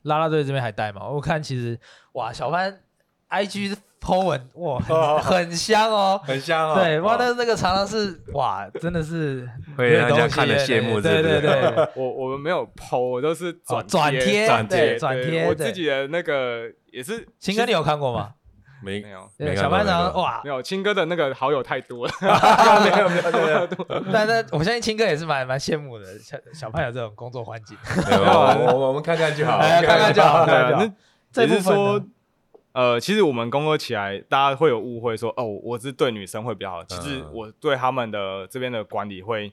[0.01, 1.07] 啦啦队这边还带吗？
[1.07, 1.79] 我看其实
[2.13, 2.81] 哇，小潘
[3.29, 3.77] IG。
[3.99, 4.79] Po 文哇，
[5.19, 6.75] 很香哦，很香哦。
[6.75, 11.01] 对，哇，但是那个常常是哇，真的是会让人家看了羡慕。
[11.01, 11.51] 对对对，
[11.95, 15.47] 我我们没有 Po，我都是转转贴，转贴，转贴。
[15.47, 18.31] 我自己的那个也是，青哥你有看过吗？
[18.81, 19.55] 没没有。
[19.55, 24.03] 小班长哇，没有，青哥的那个好友太多了，没有没有没有。
[24.13, 27.75] 但是我相信青哥也是蛮蛮羡慕的，小小潘有这种工作环境。
[28.07, 30.45] 没有，我 我们看看就好，看看就好。
[30.47, 30.87] 那
[31.33, 31.99] 只是说。
[32.77, 36.83] 呃，其实我们工作起来，大家会有误会说，哦，我是对女生会比较好。
[36.83, 39.51] 其实我对他们的这边的管理会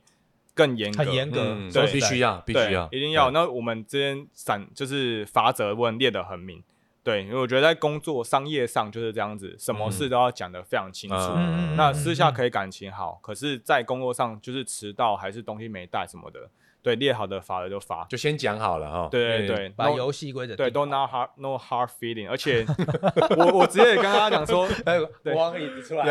[0.52, 3.30] 更严格，很严格，嗯、对，必须要，必须要，一定要。
[3.30, 6.62] 那我们这边散就是法则问列得很明，
[7.02, 11.16] 对，因为我觉得在工作商业上就是这样子，什么事都要讲得非常清楚。
[11.16, 16.50] 嗯、那私下可以感情好，可是在工作上就是迟到还是东西没带什么的，
[16.84, 19.08] 对，列好的罚了就罚，就先讲好了哈。
[19.10, 22.62] 对对对，把游戏规则对都 not hard no hard feeling，而且
[23.38, 24.68] 我我直接也跟他讲说，
[25.24, 26.04] 国王椅子出来，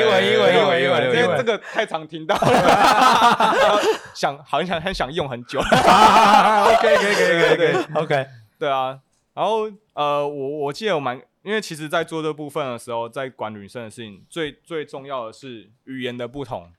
[0.00, 3.78] 英文英文英文英文，因为这个太常听到了，
[4.16, 5.60] 想好像很想用很久。
[5.60, 8.26] OK 可以可以可以可以 OK，
[8.58, 8.98] 对啊，
[9.34, 16.72] 然后呃我我记得我蛮，因为其实在做这部分的时候，在管女生的事情，最最重要的是语言的不同。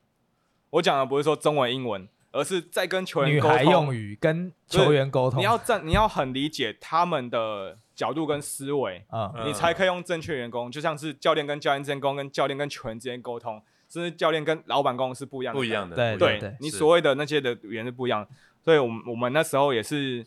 [0.71, 2.09] 我讲的不是说中文英文。
[2.37, 9.03] 而是在跟球员沟通，女孩用语跟球员沟通，你要站，你要很理解他们的角度跟思维
[9.43, 10.71] 你才可以用正确员工。
[10.71, 15.95] 就像是教练跟教练之间沟通，跟教练跟球员之间沟通，甚至教练跟老板沟通是不一样的，不一样的。
[15.95, 18.27] 对对对，你所谓的那些的语言是不一样。
[18.63, 20.23] 所以我们我们那时候也是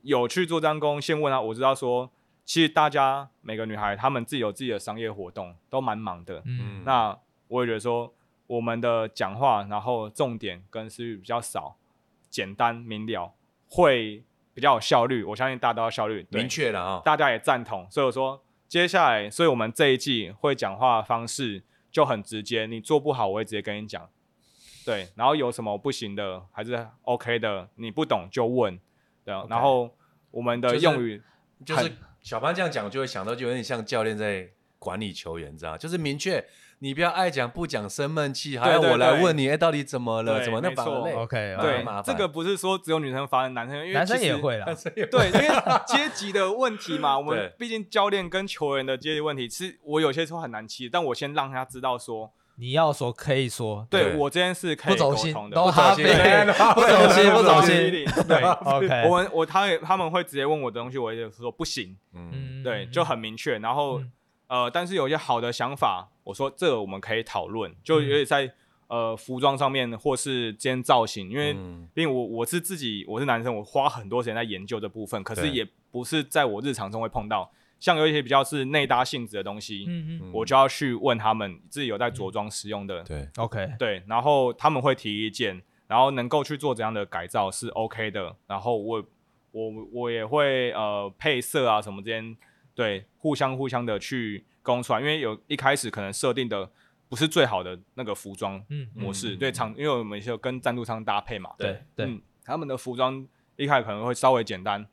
[0.00, 2.10] 有去做张工，先问他，我知道说，
[2.46, 6.42] 其实大家每个女孩她们自己有自己的商业活动，都蛮忙的。
[6.46, 7.18] 嗯，那
[7.48, 8.14] 我也觉得说。
[8.50, 11.76] 我们的讲话，然后重点跟思绪比较少，
[12.28, 13.32] 简单明了，
[13.68, 15.22] 会比较有效率。
[15.22, 17.86] 我相信大家都要效率，明确了啊、哦，大家也赞同。
[17.88, 24.10] 所以我说，接下来，所以我们这一季会讲话方式就很直接，你做不好，我会直接跟你讲。
[24.84, 28.76] 对，然后有什么不行的，还是 OK 的，你不懂就问。
[29.24, 29.48] 对，Okay.
[29.48, 29.94] 然后
[30.32, 31.22] 我们的用语
[31.64, 36.44] 就是、就是、小潘这样讲，就会想到就有点像教练在管理球员，知道就是明确。
[36.82, 40.42] 你不要爱讲不讲生闷气，还要我来问你，哎，到底怎么了？
[40.42, 44.64] 怎么那么累？OK，对，这个不是说只有女生发生，男生因为男生也会啦。
[44.94, 45.48] 对，因为
[45.86, 58.26] 阶级的问题嘛，我们毕竟教练跟球员的阶级问题，是我有些时候很难气，但我先让他知道说，你要说可以说，对我这件事可以沟通的，不走心，不走心，不走心。
[58.26, 64.00] 对， OK，我们我他他们会直接问我的东西，我也说不行，嗯，对，就很明确，然后。
[64.50, 71.50] 呃，但是有一些好的想法，我说这个我们可以讨论，就有点在、嗯、呃服装上面或是今天造型，因为
[71.94, 89.04] 因为我我是自己我是男生，我花很多时间在研究这部分，可是也不是在我日常中会碰到，像有一些比较是内搭性质的东西，嗯嗯，我就要去问他们自己有在着装使用的，对，OK，对，然后他们会提意见，然后能够去做怎样的改造是 OK 的，然后我
[89.50, 92.36] 我我也会呃配色啊什么之间。
[92.72, 96.70] 对，互相互相的去沟通出来，因为有一开始可能设定的
[97.08, 98.62] 不是最好的那个服装
[98.94, 104.86] 模式，嗯嗯、对场，因为我们有跟赞助商搭配嘛，对对、嗯，他们的服装一开始可能会稍微简单，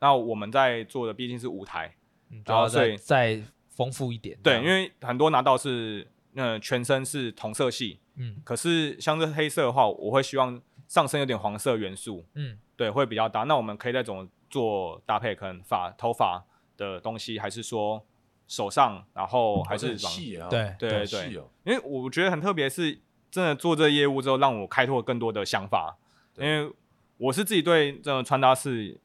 [0.00, 1.94] 那我们在做的毕竟是舞台，
[2.30, 16.44] 嗯、然后所以再丰富一点，对，因为很多拿到是呃全身是同色系，嗯，可是像这黑色的话，我会希望上身有点黄色元素，嗯，对，会比较搭，那我们可以再怎么做搭配，可能发头发。
[16.78, 18.04] 的东西，还是说
[18.52, 20.46] 手上，然后还是细啊？
[20.50, 21.32] 对对对，
[21.64, 25.96] 因为我觉得很特别，是真的做这个业务之后，让我开拓更多的想法。
[26.36, 26.70] 因为
[27.16, 29.00] 我是自己对这种穿搭是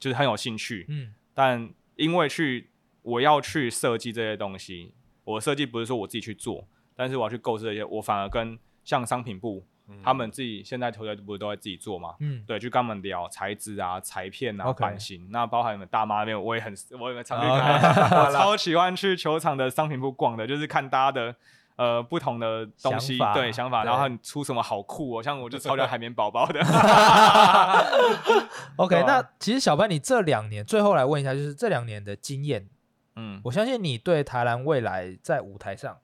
[0.00, 2.68] 就是很有兴趣，嗯，但因为去
[3.02, 9.64] 我要去设计这些东西，我设计不是说我自己去做，但是我要去构思这些，我反而跟像商品部。
[10.02, 12.14] 他们自己现在球队不是都在自己做嘛？
[12.20, 15.28] 嗯，对，去跟他们聊材质啊、裁片啊、版型。
[15.30, 17.80] 那包含你们大妈那边，我也很，我也常去看。
[18.26, 21.34] 我超喜欢去球场的商品部逛的，就是看大家的
[21.76, 26.60] 呃不同的东西，对想法，然后你出什么好酷哦，像我就超喜欢海绵宝宝的。
[28.76, 32.68] OK， 那其实小班，你这两年最后来问一下，就是这两年的经验，
[33.16, 35.98] 嗯，我相信你对台篮未来在舞台上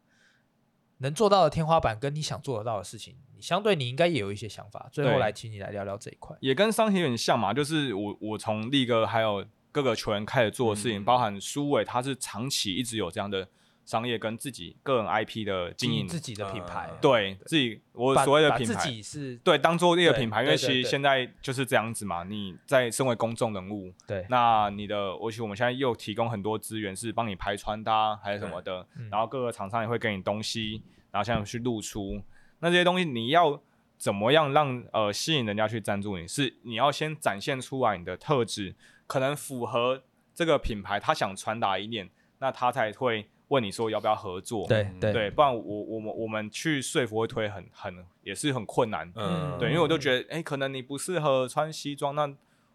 [0.98, 3.16] 能做到的天花板，跟你想做得到的事情。
[3.40, 6.36] 相对你应该也有一些想法，最后来请你来聊聊这一块。
[6.40, 13.46] 也跟商体有点像嘛，就是我我从力哥还有各个球员开始做的事情，嗯、包含苏伟，他是长期一直有这样的
[13.84, 22.24] 商业跟自己个人 IP 的经营，自己的品牌，呃、对，对自己我所谓的品牌，自己是对当做一个品牌，因为其实现在就是这样子嘛。
[22.24, 32.20] 你在身为公众人物，对，那你的，而且我们现在又提供很多资源，是帮你拍穿搭还是什么的，嗯、然后各个厂商也会给你东西，然后现在去露出。
[32.60, 33.60] 那这些东西你要
[33.98, 36.26] 怎么样让呃吸引人家去赞助你？
[36.26, 38.74] 是你要先展现出来你的特质，
[39.06, 40.02] 可能符合
[40.34, 42.08] 这个品牌他想传达一点，
[42.38, 44.66] 那他才会问你说要不要合作。
[44.66, 49.10] 对对，对，不然我我们我们去说服会推很很也是很困难。
[49.14, 52.30] 嗯，对，因为我就觉得哎、欸，可能你不适合穿西装，那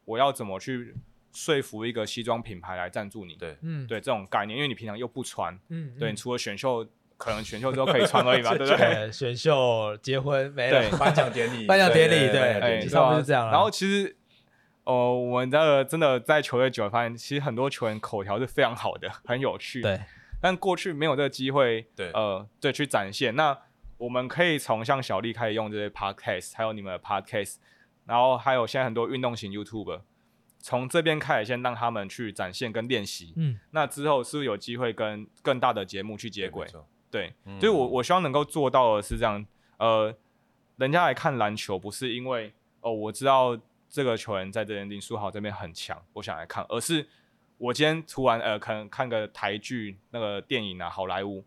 [0.06, 0.96] 我要怎么去
[1.32, 3.36] 说服一个西装品牌来赞助你？
[3.36, 6.88] 对，嗯，对这种概念，因为你平常又不穿，嗯，对，你除了选秀。
[7.22, 9.12] 可能选秀之后可以穿而已嘛， 对不对？
[9.12, 13.48] 选秀、结婚没了，颁奖典礼、 颁奖典礼，对，差不多是这样。
[13.52, 14.18] 然后其实，
[14.86, 19.84] 哦，我们这个真的在球队久了，发现其实很多球员口条是非常好的，很有趣。
[19.84, 20.02] 对，
[20.42, 23.36] 但过去没有这个机会，对，呃，对，去展现。
[23.36, 23.56] 那
[23.98, 27.58] 我们可以从像小丽开始用这些 podcast，还有你们的 podcast，
[28.08, 30.02] 然后还有现在很多运动型 YouTuber，
[30.58, 36.68] 从这边开始先让他们去展现跟练习，嗯，那之后是不是有机会跟更大的节目去接轨？
[37.12, 39.46] 对，嗯、所以我我希望能够做到的是这样，
[39.78, 40.16] 呃，
[40.78, 43.56] 人家来看篮球不是因为哦我知道
[43.90, 47.06] 这个球员在这边林书豪这边很强，我想来看，而是
[47.58, 51.44] 我今天突然呃可能看个台剧那个电影啊好莱坞，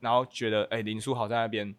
[0.00, 1.74] 然后觉得哎、欸、林书豪在那边，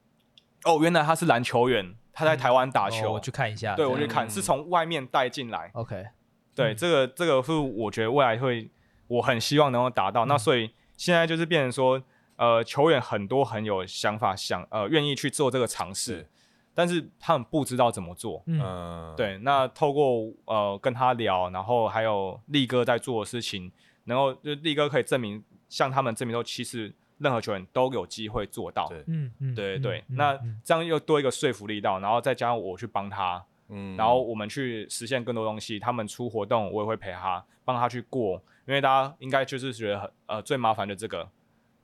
[0.66, 1.96] 哦原来他是篮球员。
[2.12, 3.74] 他在台湾打球，嗯哦，我去看一下。
[3.76, 5.72] 对，我去看，嗯、是从外面带进来。
[5.74, 6.06] OK，
[6.54, 8.70] 对，嗯、这个这个是我觉得未来会，
[9.08, 10.26] 我很希望能够达到。
[10.26, 12.04] 嗯、那所以现在就是变成说，
[12.40, 16.26] 呃，球员很多很有想法，想呃愿意去做这个尝试，
[16.74, 18.42] 但是他们不知道怎么做。
[18.48, 19.38] 嗯，对。
[19.40, 23.70] 那透过呃跟他聊，然后还有力哥在做的事情，
[24.06, 26.94] 然后就力哥可以证明，向他们证明说，其实。
[27.22, 35.78] 任何球员都有机会做到，嗯嗯，对对对，那这样又多一个说服力道，然后再加上我去帮他，嗯，然后我们去实现更多东西。
[35.78, 41.28] 他们出活动，我也会陪他，帮他去过，因为大家应该就是觉得很呃最麻烦的这个。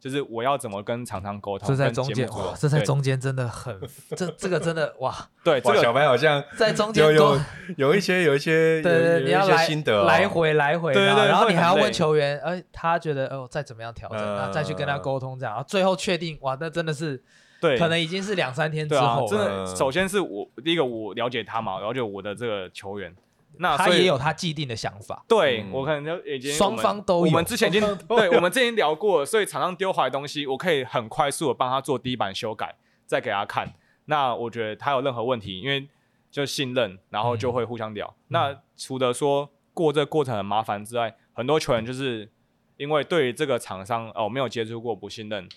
[0.06, 1.68] 就是我要怎么跟厂商沟通？
[1.68, 3.76] 这在中间哇，这在中间真的很，
[4.16, 5.12] 这这个真的哇，
[5.44, 7.42] 对，这个小白好像 在中间有
[7.76, 9.68] 有一些有一些对 对，你要来
[10.06, 17.20] 来回来回，对对，然后你还要问球员，哎，他觉得哦再怎么样调整，那再去跟他沟通这样，然后最后确定哇，那真的是
[17.60, 23.12] 对，可能已经是两三天之后，真的，首先是我第一个我了解他嘛，了解我的这个球员。
[23.60, 32.76] 那他也有他既定的想法，对、嗯、我可能就已经双方都有，我们之前已经对我们之前聊过了，所以厂商丢回来东西，我可以很快速的帮他做第一版修改，
[33.06, 33.74] 再给他看。
[34.06, 35.88] 那我觉得他有任何问题，因为
[36.30, 38.06] 就信任，然后就会互相聊。
[38.08, 42.30] 嗯、那除了说过这个过程很麻烦之外，很多球员就是
[42.78, 45.48] 因为对于这个厂商哦没有接触过，不信任，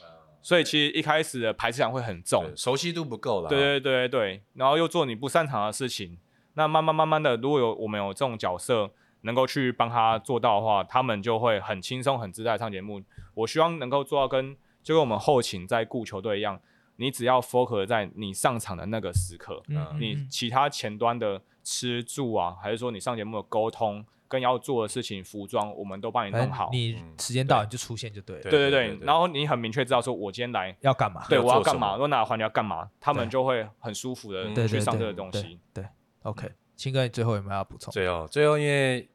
[0.40, 3.49] 所以其实一开始的排斥感会很重，熟悉度不够了。
[3.49, 6.18] 对对对对，然后又做你不擅长的事情。
[6.59, 8.91] 那慢慢慢慢的，如果有我们有这种角色
[9.21, 13.01] 能够去帮他做到的话，他们就会很轻松、很自在上节目。
[13.35, 16.61] 我希望能够做到跟就跟我们后勤在雇球队一样，
[16.97, 26.71] 你只要 focus 在你上场的那个时刻，嗯，你其他前端的吃住啊，还是说你上节目的沟通跟要做的事情、服装，我们都帮你弄好。
[26.73, 28.43] 你时间到你就出现就对了。
[28.43, 35.61] 对对对，然后你很明确知道说我今天来要干嘛，对，我要干嘛，我哪个环节要干嘛，他们就会很舒服的去上这个东西。
[35.73, 35.85] 对。
[36.23, 37.93] OK，清哥，你最后有没有要补充？
[37.93, 39.09] 最后，最后，因为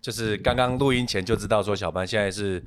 [0.00, 2.62] 就是刚刚录音前就知道说，小班现在是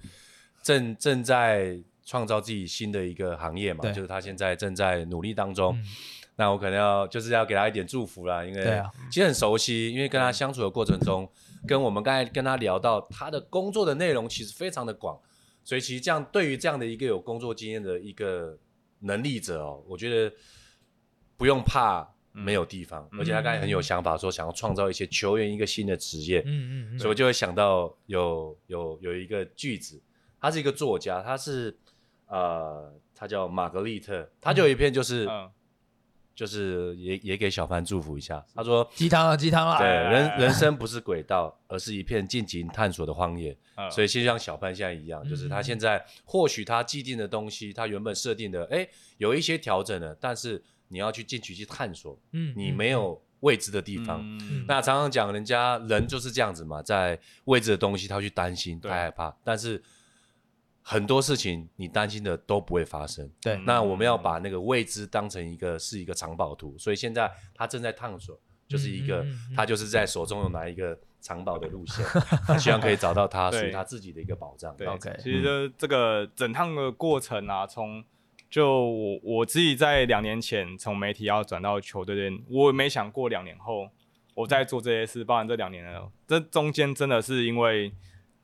[0.64, 5.78] 正正在创造自己新的一个行业嘛，对就是他现在正在努力当中。
[5.78, 5.84] 嗯、
[6.38, 11.30] 那我可能要就是要给他一点祝福啦，因为其实很熟悉，因为跟他相处的过程中，
[11.68, 15.20] 跟我们刚才跟他聊到他的工作的内容其实非常的广，
[15.64, 18.58] 所以其实这样对于这样的一个有工作经验的一个
[19.02, 20.36] 能力者哦，我觉得
[21.38, 22.16] 不用怕。
[22.44, 30.00] 没有地方，而且他刚才很有想法，说想要创造一些球员一个新的职业，嗯嗯，所以我就会想到有有有一个句子，
[30.40, 31.76] 他是一个作家，他是
[32.28, 35.28] 呃，他叫玛格丽特，他就有一篇就是，
[36.36, 43.58] 就是也也给小帆祝福一下，他说鸡汤啊鸡汤啊，对，人人 生不是轨道，而是一片尽情探索的荒野，
[43.90, 50.64] 所以其实像小帆现在一样，就是他现在或许他既定的东西，他原本设定的，哎，有一些调整了，但是。
[50.90, 54.22] 你要去进去去探索，嗯，你没有未知的地方。
[54.24, 59.36] 嗯、那常常讲，人家人就是这样子嘛，在未知的东西，他去担心，他害怕。
[59.44, 59.82] 但是
[60.82, 63.30] 很多事情，你担心的都不会发生。
[63.42, 66.78] 对，那我们要把那个未知当成一个是一个藏宝图。
[66.78, 72.06] 所以现在他正在探索，就是一个、嗯、他就是在手中有拿一个藏宝的路线，
[72.46, 74.76] 他希望可以找到他属于他自己的一个宝藏。
[74.78, 78.02] 对，OK，其实这个整趟的过程啊，从
[78.50, 83.90] 就我我自己在两年前从媒体要转到球队这边，我没想过两年后
[84.34, 87.92] 我在做这些事，包含这两年了，这中间真的是因为，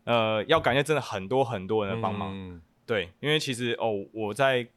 [0.03, 4.67] 呃，要感谢真的很多很多人的帮忙，嗯、对，因为其实哦我在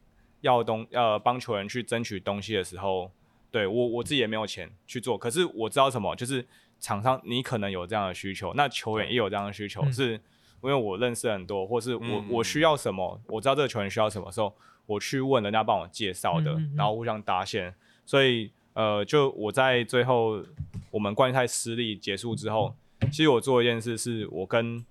[0.43, 3.11] 要东呃帮球员去争取东西的时候，
[3.51, 6.47] 对我我自己也没有钱去做，可是我知道什么，就是
[6.79, 14.55] 场上你可能有这样的需求，那球员也有这样的需求，嗯、是因为我认识很多，或是我、嗯、我需要什么，我知道这个球员需要什么时候。
[14.87, 17.75] 我去问人家帮我介绍的，嗯嗯嗯，然后互相搭线，
[18.05, 20.43] 所以呃，就我在最后
[20.91, 22.75] 我们冠赛失利结束之后，
[23.11, 24.85] 其实我做一件事，是我跟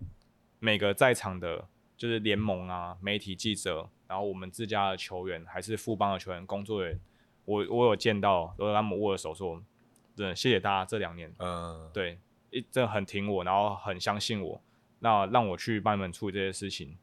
[0.59, 1.65] 每个在场的，
[1.95, 6.99] 就是联盟啊、媒体记者，然后我们自家的球员，还是副帮的球员、工作人员，
[7.45, 9.61] 我我有见到，都跟他们握了手说，
[10.15, 12.17] 真的谢谢大家这两年，嗯，对，
[12.49, 14.59] 一真的很挺我，然后很相信我，
[14.99, 16.97] 那让我去帮你们处理这些事情。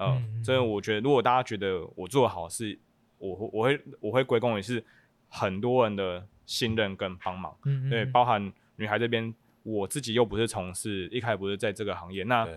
[0.00, 2.78] 嗯，所以我觉得，如果大家觉得我做的好，是
[3.18, 4.82] 我我会我会归功于是
[5.28, 12.48] 很多人的信任跟帮忙，嗯，对，包含女孩这边，我自己又不是从事，一开始不是在这个行业，那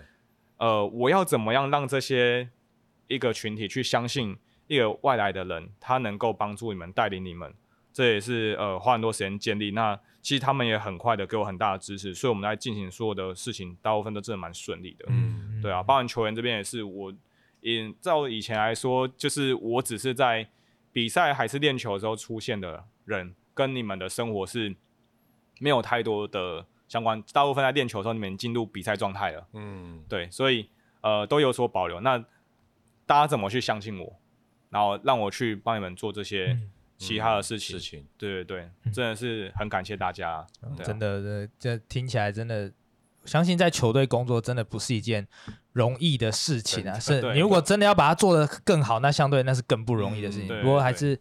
[0.57, 2.49] 呃，我要怎么样让这些
[3.07, 4.37] 一个群体去相信
[4.67, 7.53] 一个外来的人，他能够帮助你们，带领你们？
[7.91, 9.69] 这也是呃花很多时间建立。
[9.71, 15.05] 那其实他们也很快的给我很大的支持，所以我们在进行所有的事情，大部分都真的蛮顺利的。
[15.09, 17.13] 嗯，对啊，包含球员这边也是，我
[17.63, 20.47] 以照以前来说，就是我只是在
[20.91, 24.75] 比赛还是练球的时候出现的人，跟你们的生活是
[25.59, 27.19] 没有太多的相关。
[27.33, 29.47] 大部分在练球的时候，你们进入比赛状态了。
[29.53, 30.69] 嗯，对，所以
[31.01, 31.99] 呃都有所保留。
[32.01, 32.19] 那
[33.07, 34.19] 大家怎么去相信我，
[34.69, 36.47] 然后让我去帮你们做这些？
[36.53, 42.71] 嗯其他的事情，嗯、事情对对对，嗯、真的是很感谢大家，嗯啊、真的，这听起来真的，
[43.25, 45.27] 相信在球队工作真的不是一件
[45.71, 46.99] 容易的事情啊。
[46.99, 50.47] 是你如果真的要把它做得更好，那相对那是更不容易的事情。
[50.61, 51.19] 不过、嗯、还是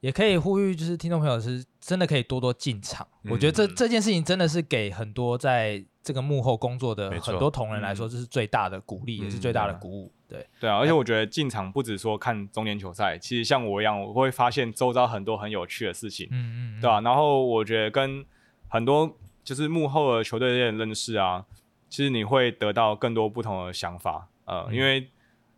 [0.00, 3.06] 也可以呼吁，就是听众朋友是真的可以多多进场。
[3.24, 10.12] 嗯、我觉得这这件事情真的是给很多在这个幕后工作的很多同仁来说，这是最大的鼓励，嗯、也是最大的鼓舞。
[10.28, 17.00] 对对啊，而且我觉得进场不止说看中年球赛，其实像我一样，我会发现周遭很多很有趣的事情，嗯嗯，对吧、啊？
[17.00, 18.22] 然后我觉得跟
[18.68, 19.16] 很多
[19.48, 21.42] 就是幕后的球队的人认识啊，
[21.88, 25.08] 其实你会得到更多不同的想法，呃，嗯、因为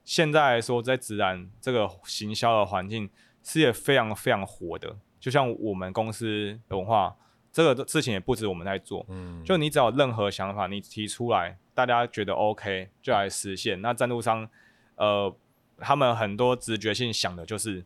[0.04, 3.10] 现在来说在职篮这个行销的环境
[3.42, 7.16] 是也非常非常火的，就像我们公司的文化，
[7.50, 11.58] 这个事情也不止我们在做，嗯，就你只要有任何想法，你提出来。
[11.74, 13.80] 大家觉得 OK 就来实现。
[13.82, 14.48] 那赞助商，
[14.94, 15.34] 呃，
[15.78, 17.84] 他们很多直觉性想的就是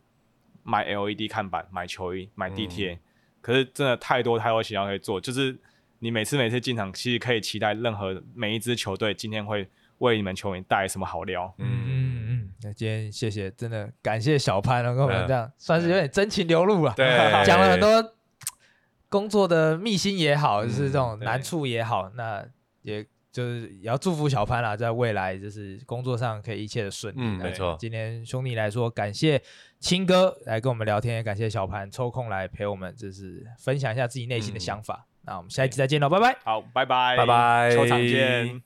[0.61, 2.93] 买 LED 看板、买球衣、买地铁。
[2.93, 2.99] 嗯、
[3.41, 5.57] 可是真的太多太多其他可以做，就是
[6.05, 11.51] 你每次每次进场，其实可以期待任何每一支球队今天会为你们球员带来什么好料。
[11.57, 12.53] 嗯嗯嗯。
[12.61, 16.93] 那今天谢谢，真的感谢小潘能跟我们这样，嗯、算是有点真情流露了。
[16.95, 17.07] 对，
[17.43, 18.13] 讲了很多
[19.09, 22.45] 工作的秘辛也好，就是这种难处也好，那
[22.83, 23.05] 也。
[23.35, 27.19] 就是也要祝福小潘啦，在未来就是工作上可以一切的顺利。
[27.19, 27.75] 嗯，没错。
[27.77, 29.41] 今天兄弟来说，感谢
[29.77, 35.05] 青哥来跟我们聊天，也感谢小潘抽空来陪我们，就是分享一下自己内心的想法。
[35.05, 36.37] 嗯、那我们下一期再见喽，拜拜。
[36.43, 38.61] 好，拜拜，拜拜，球场见。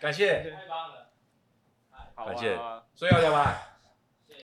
[0.00, 1.10] 感谢，太棒了，
[2.26, 2.58] 感谢，
[2.94, 3.69] 所以要聊吧。